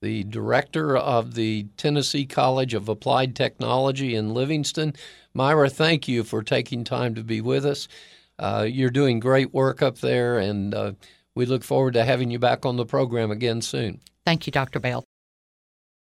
the 0.03 0.25
director 0.25 0.97
of 0.97 1.35
the 1.35 1.69
Tennessee 1.77 2.27
College 2.27 2.75
of 2.75 2.89
Applied 2.89 3.37
Technology 3.37 4.17
in 4.17 4.35
Livingston. 4.35 4.95
Myra, 5.35 5.71
thank 5.71 6.09
you 6.09 6.25
for 6.25 6.43
taking 6.43 6.83
time 6.83 7.15
to 7.15 7.23
be 7.23 7.41
with 7.41 7.65
us. 7.65 7.87
Uh, 8.41 8.67
you're 8.69 8.91
doing 8.91 9.21
great 9.21 9.55
work 9.55 9.83
up 9.83 9.99
there, 9.99 10.39
and 10.39 10.75
uh, 10.75 10.93
we 11.37 11.47
look 11.47 11.63
forward 11.63 11.95
to 11.95 12.05
having 12.05 12.33
you 12.33 12.41
back 12.41 12.67
on 12.67 12.77
the 12.77 12.87
program 12.87 13.31
again 13.31 13.63
soon. 13.63 14.01
Thank 14.27 14.49
you, 14.49 14.51
Dr. 14.51 14.81
Bell. 14.81 15.05